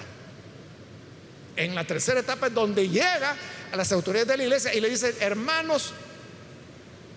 En 1.58 1.76
la 1.76 1.84
tercera 1.84 2.22
etapa 2.22 2.48
es 2.48 2.54
donde 2.54 2.88
llega 2.88 3.36
a 3.72 3.76
las 3.76 3.92
autoridades 3.92 4.30
de 4.30 4.38
la 4.38 4.44
iglesia 4.44 4.74
y 4.74 4.80
le 4.80 4.90
dice, 4.90 5.16
hermanos, 5.20 5.94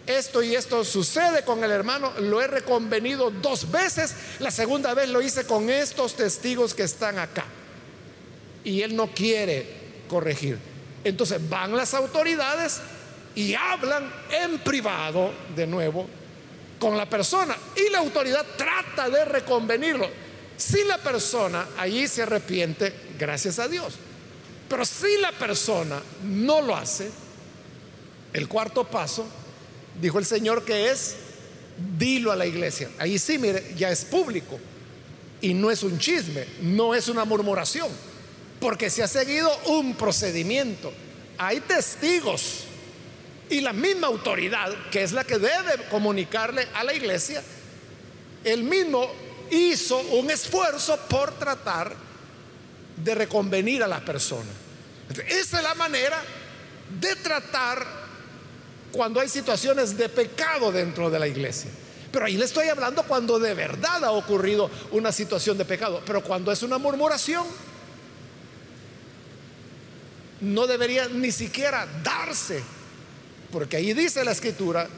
esto 0.07 0.43
y 0.43 0.55
esto 0.55 0.85
sucede 0.85 1.45
con 1.45 1.63
el 1.65 1.71
hermano, 1.71 2.13
lo 2.21 2.41
he 2.41 2.47
reconvenido 2.47 3.31
dos 3.31 3.71
veces, 3.71 4.15
la 4.39 4.51
segunda 4.51 4.95
vez 4.95 5.09
lo 5.09 5.21
hice 5.21 5.47
con 5.47 5.69
estos 5.69 6.15
testigos 6.15 6.75
que 6.75 6.85
están 6.85 7.19
acá. 7.19 7.45
Y 8.65 8.83
él 8.83 8.95
no 8.97 9.09
quiere 9.09 9.67
corregir. 10.09 10.59
Entonces 11.05 11.41
van 11.49 11.77
las 11.77 11.95
autoridades 11.95 12.81
y 13.35 13.55
hablan 13.55 14.13
en 14.31 14.59
privado 14.61 15.33
de 15.55 15.67
nuevo 15.67 16.09
con 16.79 16.97
la 16.97 17.09
persona 17.09 17.57
y 17.77 17.91
la 17.91 17.99
autoridad 17.99 18.45
trata 18.57 19.09
de 19.09 19.25
reconvenirlo. 19.25 20.09
Si 20.57 20.85
la 20.85 20.99
persona 20.99 21.67
allí 21.79 22.09
se 22.09 22.23
arrepiente, 22.23 22.93
gracias 23.19 23.59
a 23.59 23.69
Dios. 23.69 23.95
Pero 24.69 24.85
si 24.85 25.19
la 25.19 25.33
persona 25.33 26.01
no 26.25 26.61
lo 26.61 26.75
hace, 26.75 27.11
el 28.33 28.49
cuarto 28.49 28.85
paso, 28.85 29.27
dijo 30.01 30.19
el 30.19 30.27
Señor 30.27 30.65
que 30.65 30.91
es, 30.91 31.17
dilo 31.99 32.33
a 32.33 32.37
la 32.37 32.47
iglesia. 32.47 32.91
Ahí 32.99 33.19
sí, 33.19 33.39
mire, 33.39 33.75
ya 33.77 33.91
es 33.91 34.05
público. 34.05 34.59
Y 35.41 35.55
no 35.55 35.71
es 35.71 35.83
un 35.83 35.99
chisme, 35.99 36.47
no 36.63 36.95
es 36.95 37.09
una 37.09 37.25
murmuración, 37.25 37.89
porque 38.59 38.89
se 38.89 39.03
ha 39.03 39.09
seguido 39.09 39.51
un 39.67 39.95
procedimiento. 39.95 40.93
Hay 41.39 41.61
testigos 41.61 42.65
y 43.51 43.61
la 43.61 43.73
misma 43.73 44.07
autoridad, 44.09 44.73
que 44.91 45.03
es 45.03 45.13
la 45.13 45.25
que 45.25 45.39
debe 45.39 45.85
comunicarle 45.91 46.67
a 46.75 46.83
la 46.83 46.95
iglesia, 46.95 47.43
él 48.45 48.63
mismo 48.63 49.09
hizo 49.51 49.99
un 49.99 50.31
esfuerzo 50.31 50.99
por 51.09 51.33
tratar 51.39 51.95
de 52.97 53.15
reconvenir 53.15 53.83
a 53.83 53.87
la 53.87 54.05
persona. 54.05 54.51
Esa 55.29 55.59
es 55.59 55.63
la 55.63 55.75
manera 55.75 56.21
de 56.99 57.15
tratar 57.17 58.06
cuando 58.97 59.21
hay 59.21 59.29
situaciones 59.29 59.97
de 59.97 60.09
pecado 60.09 60.73
dentro 60.73 61.11
de 61.11 61.19
la 61.19 61.29
iglesia. 61.29 61.71
Pero 62.11 62.27
ahí 62.27 62.37
le 62.37 62.45
estoy 62.45 62.69
hablando 62.69 63.03
cuando 63.03 63.39
de 63.39 63.55
verdad 63.55 64.05
ha 64.05 64.13
ocurrido 64.13 64.71
una 64.93 65.13
situación 65.13 65.59
de 65.59 65.65
pecado. 65.65 66.03
Pero 66.07 66.23
cuando 66.23 66.51
es 66.51 66.63
una 66.63 66.79
murmuración, 66.79 67.47
no 70.41 70.67
debería 70.67 71.09
ni 71.09 71.31
siquiera 71.33 71.87
darse 72.03 72.63
porque 73.51 73.77
ahí 73.77 73.93
dice 73.93 74.25
la 74.25 74.33
escritura, 74.33 74.89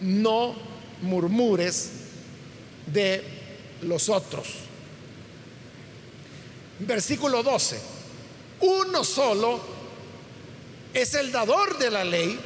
no 0.00 0.56
murmures 1.02 1.90
de 2.86 3.22
los 3.82 4.08
otros. 4.08 4.48
Versículo 6.78 7.42
12. 7.42 7.78
Uno 8.60 9.04
solo 9.04 9.60
es 10.94 11.14
el 11.14 11.32
dador 11.32 11.78
de 11.78 11.90
la 11.90 12.04
ley 12.04 12.38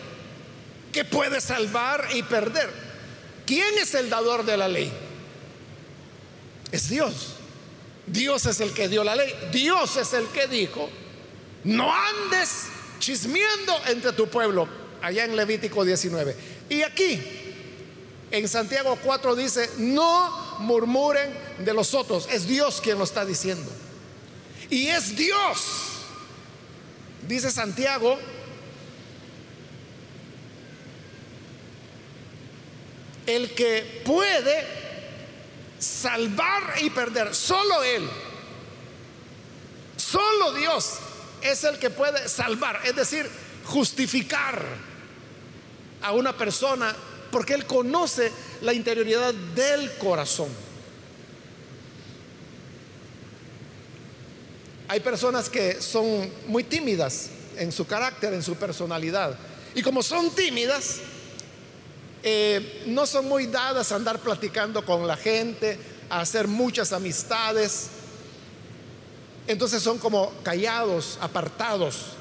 que 0.95 1.05
puede 1.05 1.41
salvar 1.41 2.07
y 2.15 2.23
perder. 2.23 2.71
¿Quién 3.45 3.77
es 3.79 3.95
el 3.95 4.09
dador 4.09 4.45
de 4.45 4.57
la 4.57 4.69
ley? 4.69 4.93
Es 6.71 6.89
Dios. 6.89 7.35
Dios 8.07 8.47
es 8.47 8.61
el 8.61 8.73
que 8.73 8.89
dio 8.89 9.03
la 9.03 9.17
ley. 9.17 9.35
Dios 9.53 9.97
es 9.97 10.13
el 10.13 10.27
que 10.29 10.47
dijo, 10.47 10.89
no 11.65 11.93
andes 11.93 12.67
chismeando 13.01 13.77
entre 13.89 14.13
tu 14.13 14.29
pueblo 14.29 14.69
allá 15.03 15.25
en 15.25 15.35
Levítico 15.35 15.85
19. 15.85 16.37
Y 16.69 16.83
aquí, 16.83 17.21
en 18.31 18.47
Santiago 18.47 18.97
4 19.03 19.35
dice, 19.35 19.69
no 19.79 20.59
murmuren 20.61 21.29
de 21.59 21.75
los 21.75 21.93
otros. 21.93 22.29
Es 22.31 22.47
Dios 22.47 22.81
quien 22.81 22.99
lo 22.99 23.05
está 23.05 23.25
diciendo. 23.25 23.69
Y 24.71 24.87
es 24.87 25.17
Dios, 25.17 25.59
dice 27.27 27.51
Santiago, 27.51 28.17
el 33.27 33.55
que 33.55 34.03
puede 34.05 34.65
salvar 35.79 36.75
y 36.83 36.91
perder. 36.91 37.35
Solo 37.35 37.83
Él. 37.83 38.09
Solo 39.97 40.53
Dios 40.53 40.99
es 41.43 41.65
el 41.65 41.79
que 41.79 41.91
puede 41.91 42.29
salvar, 42.29 42.81
es 42.85 42.97
decir, 42.97 43.29
justificar 43.65 44.65
a 46.03 46.13
una 46.13 46.37
persona 46.37 46.95
porque 47.31 47.55
Él 47.55 47.67
conoce 47.67 48.31
la 48.63 48.73
interioridad 48.73 49.35
del 49.35 49.93
corazón. 49.99 50.49
Hay 54.89 55.01
personas 55.01 55.49
que 55.49 55.81
son 55.81 56.31
muy 56.47 56.63
tímidas 56.63 57.31
en 57.57 57.73
su 57.73 57.87
carácter, 57.87 58.35
en 58.35 58.43
su 58.43 58.55
personalidad. 58.57 59.37
Y 59.75 59.83
como 59.83 60.03
son 60.03 60.31
tímidas, 60.31 61.01
eh, 62.27 62.83
no 62.87 63.05
son 63.05 63.29
muy 63.29 63.47
dadas 63.49 63.93
a 63.93 63.97
andar 63.97 64.19
platicando 64.19 64.83
con 64.83 65.07
la 65.07 65.15
gente, 65.15 65.79
a 66.09 66.21
hacer 66.21 66.49
muchas 66.49 66.95
amistades. 66.95 67.89
Entonces 69.47 69.83
son 69.83 69.99
como 69.99 70.33
callados, 70.43 71.19
apartados. 71.21 72.13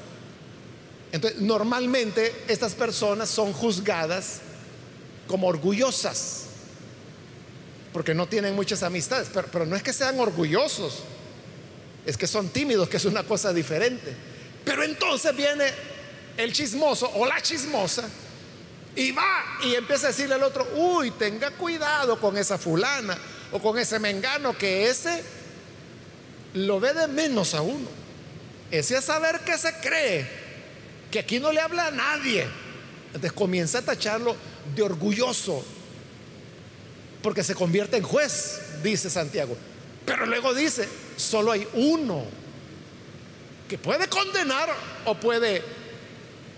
Entonces, 1.10 1.40
normalmente 1.40 2.44
estas 2.48 2.74
personas 2.74 3.30
son 3.30 3.54
juzgadas 3.54 4.40
como 5.26 5.46
orgullosas, 5.46 6.48
porque 7.90 8.12
no 8.12 8.26
tienen 8.26 8.54
muchas 8.54 8.82
amistades, 8.82 9.30
pero, 9.32 9.48
pero, 9.50 9.64
no 9.64 9.74
es 9.74 9.82
que 9.82 9.94
sean 9.94 10.20
orgullosos, 10.20 10.98
es 12.04 12.18
que 12.18 12.26
son 12.26 12.50
tímidos, 12.50 12.90
que 12.90 12.98
es 12.98 13.06
una 13.06 13.22
cosa 13.22 13.54
diferente. 13.54 14.14
Pero 14.66 14.82
entonces 14.82 15.34
viene 15.34 15.64
el 16.36 16.52
chismoso 16.52 17.10
o 17.14 17.24
la 17.24 17.40
chismosa 17.40 18.06
y 18.96 19.10
va 19.10 19.58
y 19.62 19.74
empieza 19.74 20.06
a 20.06 20.10
decirle 20.10 20.34
al 20.34 20.42
otro, 20.42 20.68
uy, 20.76 21.10
tenga 21.12 21.50
cuidado 21.52 22.20
con 22.20 22.36
esa 22.36 22.58
fulana 22.58 23.16
o 23.52 23.60
con 23.60 23.78
ese 23.78 23.98
mengano, 23.98 24.56
que 24.56 24.88
ese 24.88 25.22
lo 26.54 26.80
ve 26.80 26.92
de 26.92 27.08
menos 27.08 27.54
a 27.54 27.62
uno. 27.62 27.88
Ese 28.70 28.96
a 28.96 29.02
saber 29.02 29.40
que 29.40 29.56
se 29.58 29.72
cree, 29.74 30.26
que 31.10 31.20
aquí 31.20 31.38
no 31.38 31.52
le 31.52 31.60
habla 31.60 31.86
a 31.86 31.90
nadie. 31.90 32.46
Entonces 33.08 33.32
comienza 33.32 33.78
a 33.78 33.82
tacharlo 33.82 34.36
de 34.74 34.82
orgulloso, 34.82 35.64
porque 37.22 37.44
se 37.44 37.54
convierte 37.54 37.96
en 37.96 38.02
juez, 38.02 38.60
dice 38.82 39.10
Santiago. 39.10 39.56
Pero 40.04 40.26
luego 40.26 40.52
dice, 40.54 40.88
solo 41.16 41.52
hay 41.52 41.66
uno 41.74 42.24
que 43.68 43.78
puede 43.78 44.08
condenar 44.08 44.68
o 45.04 45.14
puede 45.14 45.62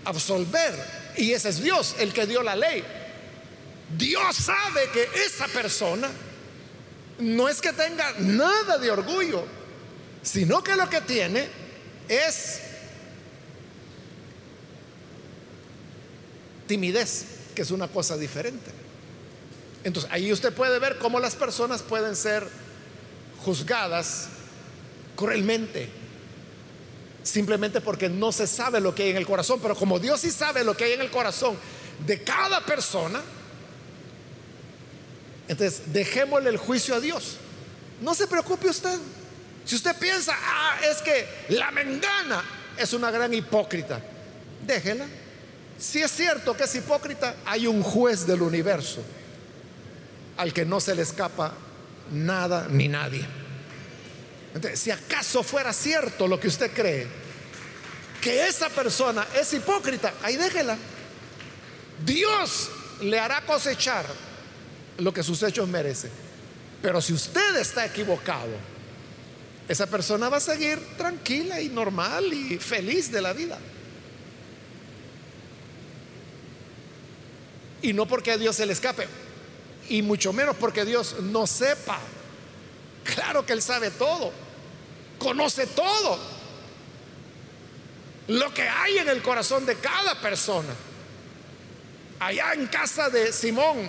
absolver. 0.05 0.96
Y 1.17 1.33
ese 1.33 1.49
es 1.49 1.61
Dios, 1.61 1.95
el 1.99 2.13
que 2.13 2.25
dio 2.25 2.43
la 2.43 2.55
ley. 2.55 2.83
Dios 3.97 4.35
sabe 4.35 4.89
que 4.93 5.09
esa 5.25 5.47
persona 5.47 6.09
no 7.19 7.49
es 7.49 7.61
que 7.61 7.73
tenga 7.73 8.13
nada 8.19 8.77
de 8.77 8.91
orgullo, 8.91 9.43
sino 10.21 10.63
que 10.63 10.75
lo 10.75 10.89
que 10.89 11.01
tiene 11.01 11.47
es 12.07 12.59
timidez, 16.67 17.25
que 17.55 17.61
es 17.61 17.71
una 17.71 17.87
cosa 17.87 18.17
diferente. 18.17 18.71
Entonces, 19.83 20.11
ahí 20.11 20.31
usted 20.31 20.53
puede 20.53 20.79
ver 20.79 20.97
cómo 20.97 21.19
las 21.19 21.35
personas 21.35 21.81
pueden 21.81 22.15
ser 22.15 22.47
juzgadas 23.43 24.27
cruelmente 25.15 25.89
simplemente 27.27 27.81
porque 27.81 28.09
no 28.09 28.31
se 28.31 28.47
sabe 28.47 28.79
lo 28.79 28.95
que 28.95 29.03
hay 29.03 29.09
en 29.11 29.17
el 29.17 29.25
corazón. 29.25 29.59
Pero 29.61 29.75
como 29.75 29.99
Dios 29.99 30.21
sí 30.21 30.31
sabe 30.31 30.63
lo 30.63 30.75
que 30.75 30.85
hay 30.85 30.93
en 30.93 31.01
el 31.01 31.11
corazón 31.11 31.57
de 32.05 32.23
cada 32.23 32.65
persona, 32.65 33.21
entonces 35.47 35.93
dejémosle 35.93 36.49
el 36.49 36.57
juicio 36.57 36.95
a 36.95 36.99
Dios. 36.99 37.37
No 38.01 38.13
se 38.13 38.27
preocupe 38.27 38.69
usted. 38.69 38.97
Si 39.65 39.75
usted 39.75 39.95
piensa, 39.97 40.33
ah, 40.35 40.77
es 40.89 41.01
que 41.01 41.27
la 41.49 41.71
mengana 41.71 42.43
es 42.77 42.93
una 42.93 43.11
gran 43.11 43.33
hipócrita, 43.33 44.01
déjela. 44.65 45.05
Si 45.77 46.01
es 46.01 46.11
cierto 46.11 46.55
que 46.55 46.63
es 46.63 46.75
hipócrita, 46.75 47.35
hay 47.45 47.67
un 47.67 47.83
juez 47.83 48.25
del 48.25 48.41
universo 48.41 49.03
al 50.37 50.53
que 50.53 50.65
no 50.65 50.79
se 50.79 50.95
le 50.95 51.01
escapa 51.01 51.53
nada 52.11 52.67
ni 52.69 52.87
nadie 52.87 53.46
si 54.75 54.91
acaso 54.91 55.43
fuera 55.43 55.73
cierto 55.73 56.27
lo 56.27 56.39
que 56.39 56.47
usted 56.47 56.71
cree, 56.73 57.07
que 58.21 58.47
esa 58.47 58.69
persona 58.69 59.27
es 59.39 59.53
hipócrita, 59.53 60.13
ahí 60.23 60.37
déjela. 60.37 60.77
Dios 62.05 62.69
le 63.01 63.19
hará 63.19 63.45
cosechar 63.45 64.05
lo 64.97 65.13
que 65.13 65.23
sus 65.23 65.41
hechos 65.43 65.67
merecen. 65.67 66.11
Pero 66.81 67.01
si 67.01 67.13
usted 67.13 67.55
está 67.57 67.85
equivocado, 67.85 68.53
esa 69.67 69.87
persona 69.87 70.29
va 70.29 70.37
a 70.37 70.41
seguir 70.41 70.79
tranquila 70.97 71.59
y 71.59 71.69
normal 71.69 72.31
y 72.33 72.57
feliz 72.57 73.11
de 73.11 73.21
la 73.21 73.33
vida. 73.33 73.57
Y 77.81 77.93
no 77.93 78.07
porque 78.07 78.31
a 78.31 78.37
Dios 78.37 78.55
se 78.55 78.65
le 78.65 78.73
escape, 78.73 79.07
y 79.89 80.01
mucho 80.01 80.33
menos 80.33 80.55
porque 80.55 80.85
Dios 80.85 81.17
no 81.21 81.45
sepa. 81.45 81.99
Claro 83.03 83.45
que 83.45 83.53
Él 83.53 83.61
sabe 83.61 83.91
todo 83.91 84.46
conoce 85.17 85.67
todo 85.67 86.17
lo 88.27 88.53
que 88.53 88.63
hay 88.63 88.97
en 88.97 89.09
el 89.09 89.21
corazón 89.21 89.65
de 89.65 89.75
cada 89.75 90.19
persona. 90.19 90.73
Allá 92.19 92.53
en 92.53 92.67
casa 92.67 93.09
de 93.09 93.31
Simón, 93.31 93.87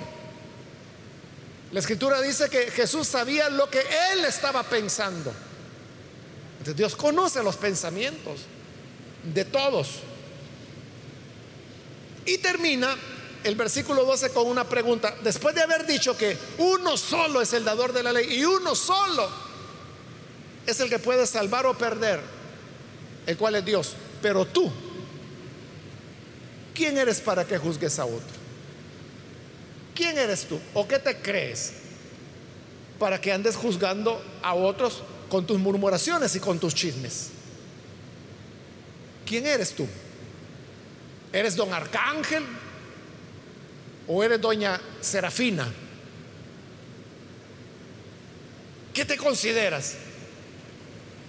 la 1.72 1.80
escritura 1.80 2.20
dice 2.20 2.48
que 2.48 2.70
Jesús 2.70 3.08
sabía 3.08 3.50
lo 3.50 3.68
que 3.68 3.80
él 4.12 4.24
estaba 4.24 4.62
pensando. 4.62 5.32
Entonces 6.52 6.76
Dios 6.76 6.96
conoce 6.96 7.42
los 7.42 7.56
pensamientos 7.56 8.40
de 9.22 9.44
todos. 9.44 10.00
Y 12.24 12.38
termina 12.38 12.96
el 13.44 13.54
versículo 13.54 14.04
12 14.04 14.30
con 14.30 14.46
una 14.46 14.68
pregunta. 14.68 15.14
Después 15.22 15.54
de 15.54 15.62
haber 15.62 15.86
dicho 15.86 16.16
que 16.16 16.36
uno 16.58 16.96
solo 16.96 17.40
es 17.40 17.52
el 17.52 17.64
dador 17.64 17.92
de 17.92 18.02
la 18.02 18.12
ley 18.12 18.38
y 18.38 18.44
uno 18.44 18.74
solo 18.74 19.47
es 20.70 20.80
el 20.80 20.90
que 20.90 20.98
puede 20.98 21.26
salvar 21.26 21.64
o 21.64 21.76
perder, 21.76 22.20
el 23.26 23.36
cual 23.38 23.54
es 23.54 23.64
Dios. 23.64 23.94
Pero 24.20 24.44
tú, 24.44 24.70
¿quién 26.74 26.98
eres 26.98 27.20
para 27.20 27.46
que 27.46 27.56
juzgues 27.56 27.98
a 27.98 28.04
otro? 28.04 28.38
¿Quién 29.94 30.18
eres 30.18 30.44
tú? 30.44 30.60
¿O 30.74 30.86
qué 30.86 30.98
te 30.98 31.16
crees 31.16 31.72
para 32.98 33.18
que 33.18 33.32
andes 33.32 33.56
juzgando 33.56 34.22
a 34.42 34.54
otros 34.54 35.02
con 35.30 35.46
tus 35.46 35.58
murmuraciones 35.58 36.36
y 36.36 36.40
con 36.40 36.58
tus 36.58 36.74
chismes? 36.74 37.30
¿Quién 39.24 39.46
eres 39.46 39.72
tú? 39.72 39.88
¿Eres 41.32 41.56
don 41.56 41.72
Arcángel? 41.72 42.44
¿O 44.06 44.22
eres 44.22 44.40
doña 44.40 44.78
Serafina? 45.00 45.66
¿Qué 48.92 49.06
te 49.06 49.16
consideras? 49.16 49.96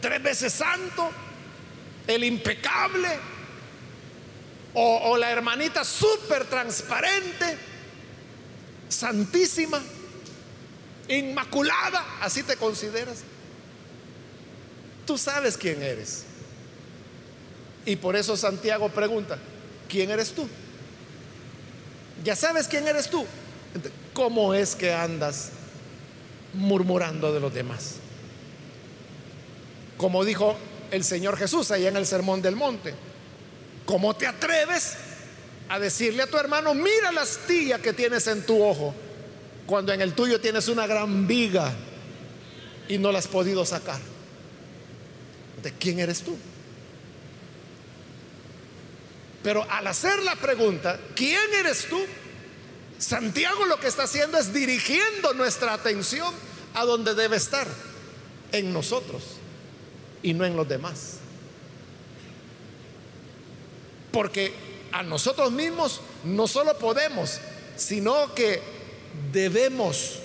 Tres 0.01 0.21
veces 0.21 0.53
santo, 0.53 1.09
el 2.07 2.23
impecable, 2.23 3.09
o, 4.73 5.17
la 5.17 5.31
hermanita 5.31 5.83
súper 5.83 6.45
transparente, 6.45 7.57
santísima, 8.87 9.81
inmaculada, 11.07 12.05
así 12.21 12.43
te 12.43 12.55
consideras. 12.55 13.23
Tú 15.05 15.17
sabes 15.17 15.57
quién 15.57 15.81
eres. 15.81 16.23
Y 17.85 17.95
por 17.95 18.15
eso 18.15 18.37
Santiago 18.37 18.89
pregunta, 18.89 19.39
¿quién 19.87 20.11
eres 20.11 20.33
tú? 20.33 20.47
Ya 22.23 22.35
sabes 22.35 22.67
quién 22.67 22.87
eres 22.87 23.09
tú. 23.09 23.25
¿Cómo 24.13 24.53
es 24.53 24.75
que 24.75 24.93
andas 24.93 25.49
murmurando 26.53 27.33
de 27.33 27.39
los 27.39 27.53
demás? 27.53 27.95
Como 29.99 30.23
dijo 30.23 30.55
el 30.91 31.03
Señor 31.03 31.35
Jesús 31.35 31.71
allá 31.71 31.89
en 31.89 31.97
el 31.97 32.07
Sermón 32.07 32.41
del 32.41 32.55
Monte. 32.55 32.95
¿Cómo 33.85 34.15
te 34.15 34.27
atreves 34.27 34.93
a 35.67 35.77
decirle 35.77 36.23
a 36.23 36.27
tu 36.27 36.37
hermano, 36.37 36.73
mira 36.73 37.11
la 37.11 37.23
astilla 37.23 37.79
que 37.79 37.91
tienes 37.91 38.25
en 38.27 38.45
tu 38.45 38.63
ojo, 38.63 38.95
cuando 39.67 39.91
en 39.91 39.99
el 39.99 40.13
tuyo 40.13 40.39
tienes 40.39 40.69
una 40.69 40.87
gran 40.87 41.27
viga 41.27 41.73
y 42.87 42.97
no 42.97 43.11
la 43.11 43.19
has 43.19 43.27
podido 43.27 43.65
sacar? 43.65 43.99
¿De 45.61 45.73
quién 45.73 45.99
eres 45.99 46.21
tú? 46.21 46.37
Pero 49.43 49.69
al 49.69 49.85
hacer 49.85 50.23
la 50.23 50.37
pregunta, 50.37 50.97
¿quién 51.13 51.53
eres 51.59 51.89
tú? 51.89 51.99
Santiago 52.97 53.65
lo 53.65 53.77
que 53.81 53.87
está 53.87 54.03
haciendo 54.03 54.37
es 54.37 54.53
dirigiendo 54.53 55.33
nuestra 55.33 55.73
atención 55.73 56.33
a 56.73 56.85
donde 56.85 57.15
debe 57.15 57.35
estar, 57.35 57.67
en 58.53 58.71
nosotros 58.71 59.38
y 60.21 60.33
no 60.33 60.45
en 60.45 60.55
los 60.55 60.67
demás. 60.67 61.17
Porque 64.11 64.53
a 64.91 65.03
nosotros 65.03 65.51
mismos 65.51 66.01
no 66.23 66.47
solo 66.47 66.77
podemos, 66.77 67.39
sino 67.75 68.33
que 68.33 68.61
debemos 69.31 70.19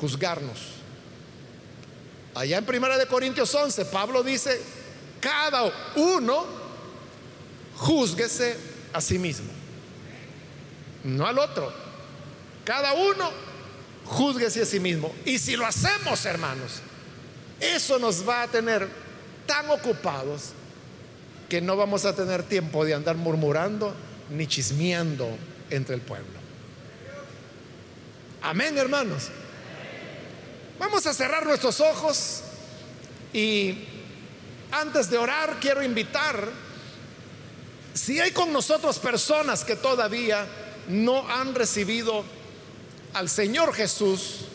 juzgarnos. 0.00 0.58
Allá 2.34 2.58
en 2.58 2.64
Primera 2.64 2.96
de 2.96 3.06
Corintios 3.06 3.54
11, 3.54 3.86
Pablo 3.86 4.22
dice, 4.22 4.60
cada 5.20 5.70
uno 5.96 6.44
juzguese 7.76 8.56
a 8.92 9.00
sí 9.00 9.18
mismo, 9.18 9.50
no 11.04 11.26
al 11.26 11.38
otro. 11.38 11.72
Cada 12.64 12.94
uno 12.94 13.30
juzguese 14.04 14.62
a 14.62 14.66
sí 14.66 14.80
mismo. 14.80 15.12
Y 15.24 15.38
si 15.38 15.56
lo 15.56 15.66
hacemos, 15.66 16.24
hermanos, 16.24 16.80
eso 17.60 17.98
nos 17.98 18.26
va 18.26 18.42
a 18.42 18.48
tener 18.48 18.88
tan 19.46 19.70
ocupados 19.70 20.52
que 21.48 21.60
no 21.60 21.76
vamos 21.76 22.04
a 22.04 22.14
tener 22.14 22.42
tiempo 22.44 22.84
de 22.84 22.94
andar 22.94 23.16
murmurando 23.16 23.94
ni 24.30 24.46
chismeando 24.46 25.36
entre 25.70 25.94
el 25.94 26.00
pueblo. 26.00 26.40
Amén, 28.42 28.76
hermanos. 28.76 29.28
Vamos 30.78 31.06
a 31.06 31.14
cerrar 31.14 31.46
nuestros 31.46 31.80
ojos 31.80 32.42
y 33.32 33.84
antes 34.70 35.10
de 35.10 35.18
orar 35.18 35.58
quiero 35.60 35.82
invitar, 35.82 36.48
si 37.94 38.18
hay 38.18 38.30
con 38.30 38.52
nosotros 38.52 38.98
personas 38.98 39.64
que 39.64 39.76
todavía 39.76 40.46
no 40.88 41.28
han 41.28 41.54
recibido 41.54 42.24
al 43.12 43.28
Señor 43.28 43.74
Jesús 43.74 44.46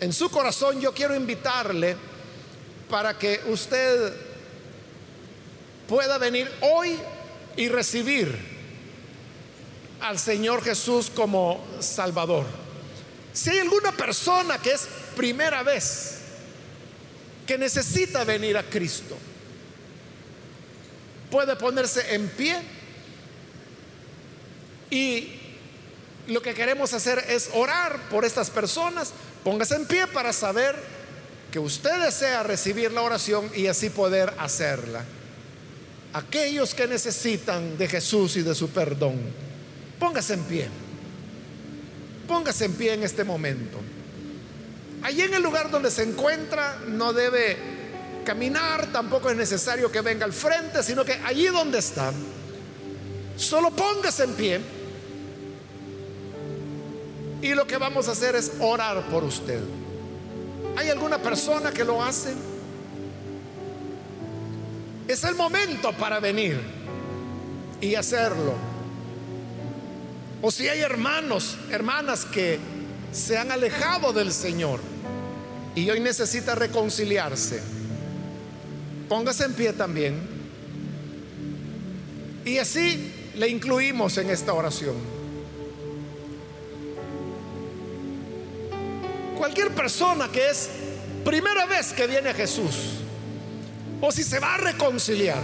en 0.00 0.12
su 0.12 0.28
corazón, 0.28 0.80
yo 0.80 0.92
quiero 0.92 1.14
invitarle 1.14 1.96
para 2.88 3.18
que 3.18 3.40
usted 3.46 4.12
pueda 5.88 6.18
venir 6.18 6.50
hoy 6.60 6.98
y 7.56 7.68
recibir 7.68 8.36
al 10.00 10.18
Señor 10.18 10.62
Jesús 10.62 11.10
como 11.14 11.64
Salvador. 11.80 12.46
Si 13.32 13.50
hay 13.50 13.58
alguna 13.58 13.92
persona 13.92 14.58
que 14.58 14.72
es 14.72 14.88
primera 15.16 15.62
vez 15.62 16.18
que 17.46 17.58
necesita 17.58 18.24
venir 18.24 18.56
a 18.56 18.62
Cristo, 18.62 19.16
puede 21.30 21.56
ponerse 21.56 22.14
en 22.14 22.28
pie 22.28 22.60
y 24.90 25.32
lo 26.28 26.42
que 26.42 26.54
queremos 26.54 26.92
hacer 26.92 27.24
es 27.28 27.50
orar 27.54 28.08
por 28.08 28.24
estas 28.24 28.50
personas. 28.50 29.12
Póngase 29.44 29.76
en 29.76 29.86
pie 29.86 30.06
para 30.08 30.32
saber 30.32 30.76
que 31.50 31.58
usted 31.58 32.02
desea 32.02 32.42
recibir 32.42 32.92
la 32.92 33.02
oración 33.02 33.50
y 33.54 33.66
así 33.66 33.90
poder 33.90 34.32
hacerla. 34.38 35.04
Aquellos 36.12 36.74
que 36.74 36.86
necesitan 36.86 37.76
de 37.76 37.88
Jesús 37.88 38.36
y 38.36 38.42
de 38.42 38.54
su 38.54 38.70
perdón, 38.70 39.20
póngase 39.98 40.34
en 40.34 40.42
pie. 40.44 40.68
Póngase 42.26 42.64
en 42.64 42.74
pie 42.74 42.94
en 42.94 43.02
este 43.02 43.22
momento. 43.22 43.78
Allí 45.02 45.22
en 45.22 45.34
el 45.34 45.42
lugar 45.42 45.70
donde 45.70 45.90
se 45.90 46.02
encuentra 46.02 46.78
no 46.88 47.12
debe 47.12 47.56
caminar, 48.24 48.90
tampoco 48.92 49.30
es 49.30 49.36
necesario 49.36 49.92
que 49.92 50.00
venga 50.00 50.24
al 50.24 50.32
frente, 50.32 50.82
sino 50.82 51.04
que 51.04 51.12
allí 51.24 51.46
donde 51.46 51.78
está, 51.78 52.12
solo 53.36 53.70
póngase 53.70 54.24
en 54.24 54.34
pie. 54.34 54.60
Y 57.42 57.54
lo 57.54 57.66
que 57.66 57.76
vamos 57.76 58.08
a 58.08 58.12
hacer 58.12 58.34
es 58.34 58.52
orar 58.58 59.08
por 59.10 59.22
usted. 59.22 59.60
¿Hay 60.76 60.90
alguna 60.90 61.18
persona 61.18 61.72
que 61.72 61.84
lo 61.84 62.02
hace? 62.02 62.34
Es 65.08 65.24
el 65.24 65.34
momento 65.34 65.92
para 65.92 66.20
venir 66.20 66.60
y 67.80 67.94
hacerlo. 67.94 68.54
O 70.42 70.50
si 70.50 70.68
hay 70.68 70.80
hermanos, 70.80 71.56
hermanas 71.70 72.24
que 72.24 72.58
se 73.12 73.38
han 73.38 73.50
alejado 73.50 74.12
del 74.12 74.32
Señor 74.32 74.80
y 75.74 75.88
hoy 75.88 76.00
necesita 76.00 76.54
reconciliarse, 76.54 77.62
póngase 79.08 79.44
en 79.44 79.54
pie 79.54 79.72
también. 79.72 80.36
Y 82.44 82.58
así 82.58 83.12
le 83.34 83.48
incluimos 83.48 84.18
en 84.18 84.30
esta 84.30 84.52
oración. 84.52 85.15
Cualquier 89.36 89.74
persona 89.74 90.28
que 90.28 90.50
es 90.50 90.70
primera 91.24 91.66
vez 91.66 91.92
que 91.92 92.06
viene 92.06 92.30
a 92.30 92.34
Jesús, 92.34 93.00
o 94.00 94.10
si 94.10 94.22
se 94.22 94.38
va 94.38 94.54
a 94.54 94.58
reconciliar, 94.58 95.42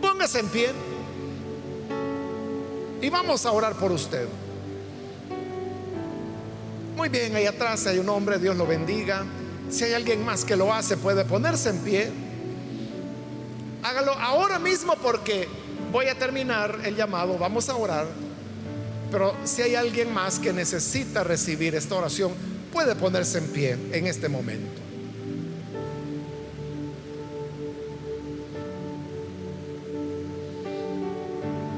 póngase 0.00 0.40
en 0.40 0.48
pie 0.48 0.70
y 3.00 3.08
vamos 3.08 3.46
a 3.46 3.52
orar 3.52 3.74
por 3.74 3.92
usted. 3.92 4.28
Muy 6.96 7.08
bien, 7.08 7.34
ahí 7.36 7.46
atrás 7.46 7.86
hay 7.86 7.98
un 7.98 8.08
hombre, 8.08 8.38
Dios 8.38 8.56
lo 8.56 8.66
bendiga. 8.66 9.24
Si 9.70 9.84
hay 9.84 9.92
alguien 9.92 10.24
más 10.24 10.44
que 10.44 10.56
lo 10.56 10.72
hace, 10.72 10.96
puede 10.96 11.24
ponerse 11.24 11.70
en 11.70 11.78
pie. 11.78 12.10
Hágalo 13.82 14.12
ahora 14.12 14.58
mismo 14.58 14.94
porque 14.96 15.48
voy 15.92 16.06
a 16.06 16.18
terminar 16.18 16.80
el 16.84 16.96
llamado, 16.96 17.38
vamos 17.38 17.68
a 17.68 17.76
orar. 17.76 18.06
Pero 19.10 19.34
si 19.44 19.62
hay 19.62 19.74
alguien 19.74 20.12
más 20.12 20.38
que 20.38 20.52
necesita 20.52 21.24
recibir 21.24 21.74
esta 21.74 21.94
oración, 21.94 22.32
puede 22.72 22.94
ponerse 22.94 23.38
en 23.38 23.46
pie 23.48 23.76
en 23.92 24.06
este 24.06 24.28
momento. 24.28 24.82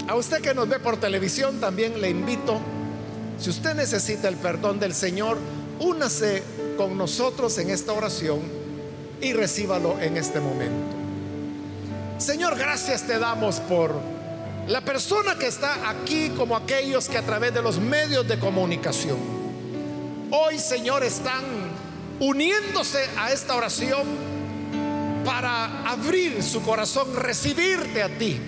A 0.09 0.17
usted 0.17 0.41
que 0.41 0.55
nos 0.55 0.69
ve 0.69 0.81
por 0.81 0.97
televisión 0.97 1.61
también 1.61 2.01
le 2.01 2.11
invito, 2.11 2.61
si 3.39 3.49
usted 3.51 3.75
necesita 3.75 4.29
el 4.29 4.37
perdón 4.37 4.81
del 4.81 4.93
Señor, 4.93 5.39
únase 5.79 6.43
con 6.77 6.99
nosotros 6.99 7.57
en 7.59 7.71
esta 7.71 7.93
oración 7.93 8.41
y 9.21 9.33
recíbalo 9.33 10.01
en 10.01 10.17
este 10.17 10.41
momento. 10.41 10.97
Señor, 12.19 12.59
gracias 12.59 13.07
te 13.07 13.19
damos 13.19 13.61
por 13.61 13.95
la 14.71 14.83
persona 14.83 15.37
que 15.37 15.49
está 15.49 15.91
aquí 15.91 16.31
como 16.37 16.57
aquellos 16.57 17.09
que 17.09 17.19
a 17.19 17.23
través 17.23 17.53
de 17.53 17.61
los 17.61 17.81
medios 17.81 18.29
de 18.29 18.39
comunicación 18.39 19.19
hoy, 20.31 20.61
Señor, 20.61 21.03
están 21.03 21.43
uniéndose 22.21 23.05
a 23.19 23.33
esta 23.33 23.57
oración 23.57 24.07
para 25.25 25.91
abrir 25.91 26.41
su 26.41 26.63
corazón, 26.63 27.17
recibirte 27.17 28.01
a 28.01 28.09
ti 28.17 28.39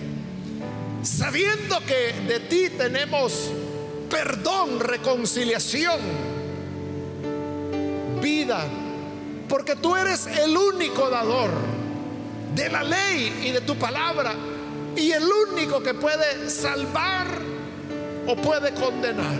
sabiendo 1.01 1.81
que 1.81 2.13
de 2.25 2.39
ti 2.39 2.69
tenemos 2.69 3.51
perdón, 4.09 4.79
reconciliación, 4.79 5.99
vida, 8.21 8.63
porque 9.49 9.75
tú 9.75 9.93
eres 9.97 10.27
el 10.27 10.55
único 10.55 11.09
dador 11.09 11.51
de 12.55 12.69
la 12.69 12.81
ley 12.81 13.41
y 13.43 13.51
de 13.51 13.59
tu 13.59 13.75
palabra 13.75 14.33
y 14.95 15.11
el 15.11 15.23
único 15.23 15.81
que 15.81 15.93
puede 15.93 16.49
salvar 16.49 17.27
o 18.27 18.35
puede 18.35 18.73
condenar. 18.73 19.35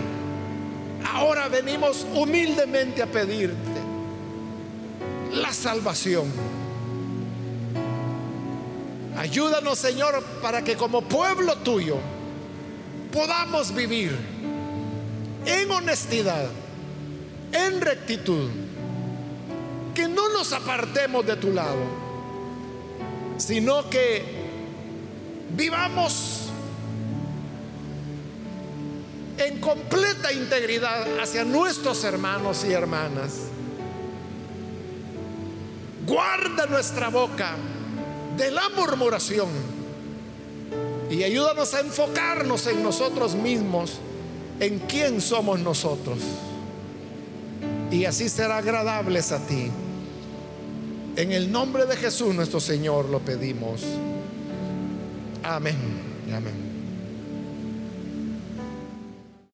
Ahora 1.12 1.48
venimos 1.48 2.06
humildemente 2.14 3.02
a 3.02 3.06
pedirte 3.06 3.54
la 5.32 5.52
salvación 5.52 6.30
Ayúdanos, 9.16 9.78
Señor, 9.78 10.22
para 10.42 10.62
que 10.62 10.76
como 10.76 11.02
pueblo 11.02 11.56
tuyo 11.58 11.98
podamos 13.12 13.72
vivir 13.72 14.14
en 15.46 15.70
honestidad, 15.70 16.46
en 17.52 17.80
rectitud, 17.80 18.50
que 19.94 20.08
no 20.08 20.28
nos 20.30 20.52
apartemos 20.52 21.24
de 21.24 21.36
tu 21.36 21.52
lado, 21.52 21.78
sino 23.36 23.88
que 23.88 24.43
vivamos 25.50 26.50
en 29.38 29.60
completa 29.60 30.32
integridad 30.32 31.18
hacia 31.20 31.44
nuestros 31.44 32.04
hermanos 32.04 32.64
y 32.64 32.72
hermanas. 32.72 33.32
Guarda 36.06 36.66
nuestra 36.66 37.08
boca 37.08 37.56
de 38.36 38.50
la 38.50 38.68
murmuración. 38.70 39.48
Y 41.10 41.22
ayúdanos 41.22 41.74
a 41.74 41.80
enfocarnos 41.80 42.66
en 42.66 42.82
nosotros 42.82 43.34
mismos, 43.34 43.98
en 44.60 44.78
quién 44.80 45.20
somos 45.20 45.60
nosotros. 45.60 46.18
Y 47.90 48.04
así 48.04 48.28
será 48.28 48.58
agradables 48.58 49.32
a 49.32 49.46
ti. 49.46 49.70
En 51.16 51.30
el 51.30 51.52
nombre 51.52 51.86
de 51.86 51.96
Jesús 51.96 52.34
nuestro 52.34 52.60
Señor 52.60 53.08
lo 53.08 53.20
pedimos. 53.20 53.82
Amén. 55.44 55.76
Amén. 56.32 56.63